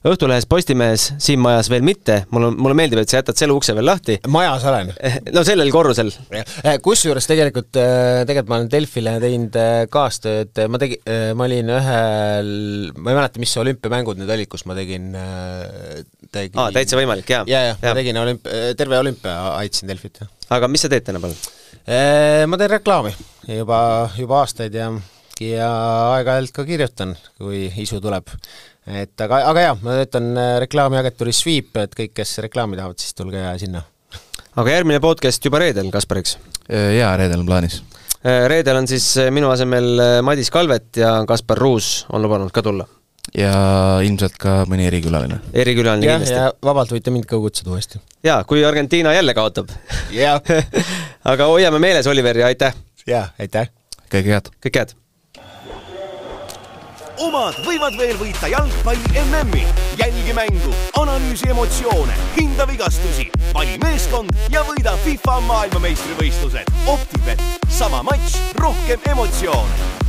[0.06, 3.88] Õhtulehes, Postimehes, siin majas veel mitte, mulle, mulle meeldib, et sa jätad selle ukse veel
[3.90, 4.20] lahti.
[4.30, 4.92] majas olen.
[5.34, 6.12] no sellel korrusel.
[6.86, 9.58] kusjuures tegelikult, tegelikult ma olen Delfile teinud
[9.96, 11.02] kaastööd, ma tegin,
[11.34, 12.54] ma olin ühel,
[13.00, 15.10] ma ei mäleta, mis olümpiamängud need olid, kus ma tegin,
[16.30, 17.42] tegin aa, täitsa võimalik, jaa.
[17.50, 20.34] jaa, jaa, ma tegin olümp-, terve olümpia aitasin Delfit, jah.
[20.60, 21.40] aga mis sa teed tänapäeval?
[21.86, 23.12] Ma teen reklaami
[23.46, 23.80] juba,
[24.18, 24.88] juba aastaid ja,
[25.38, 25.68] ja
[26.16, 28.32] aeg-ajalt ka kirjutan, kui isu tuleb
[28.86, 33.18] et aga, aga jaa, ma töötan äh, reklaamiagentuuris Sweep, et kõik, kes reklaami tahavad, siis
[33.18, 33.82] tulge sinna.
[34.56, 36.38] aga järgmine podcast juba reedel, Kaspar, eks?
[36.70, 37.82] Äh, jaa, reedel on plaanis.
[38.22, 42.88] Äh, reedel on siis minu asemel Madis Kalvet ja Kaspar Ruus on lubanud ka tulla.
[43.38, 43.54] Ja
[44.06, 45.40] ilmselt ka mõni erikülaline.
[45.54, 46.36] erikülaline ja, kindlasti.
[46.40, 48.02] ja vabalt võite mind ka kutsuda uuesti.
[48.24, 49.72] jaa, kui Argentiina jälle kaotab.
[50.16, 50.42] jah
[51.32, 52.76] aga hoiame meeles, Oliver, ja aitäh!
[53.08, 53.72] jaa, aitäh!
[54.08, 54.54] kõike head!
[54.64, 54.96] kõike head!
[57.26, 59.66] omad võivad veel võita jalgpalli MM-i.
[60.00, 66.72] jälgi mängu, analüüsi emotsioone, hinda vigastusi, vali meeskond ja võida FIFA maailmameistrivõistlused.
[66.92, 70.05] Optibet, sama matš, rohkem emotsioone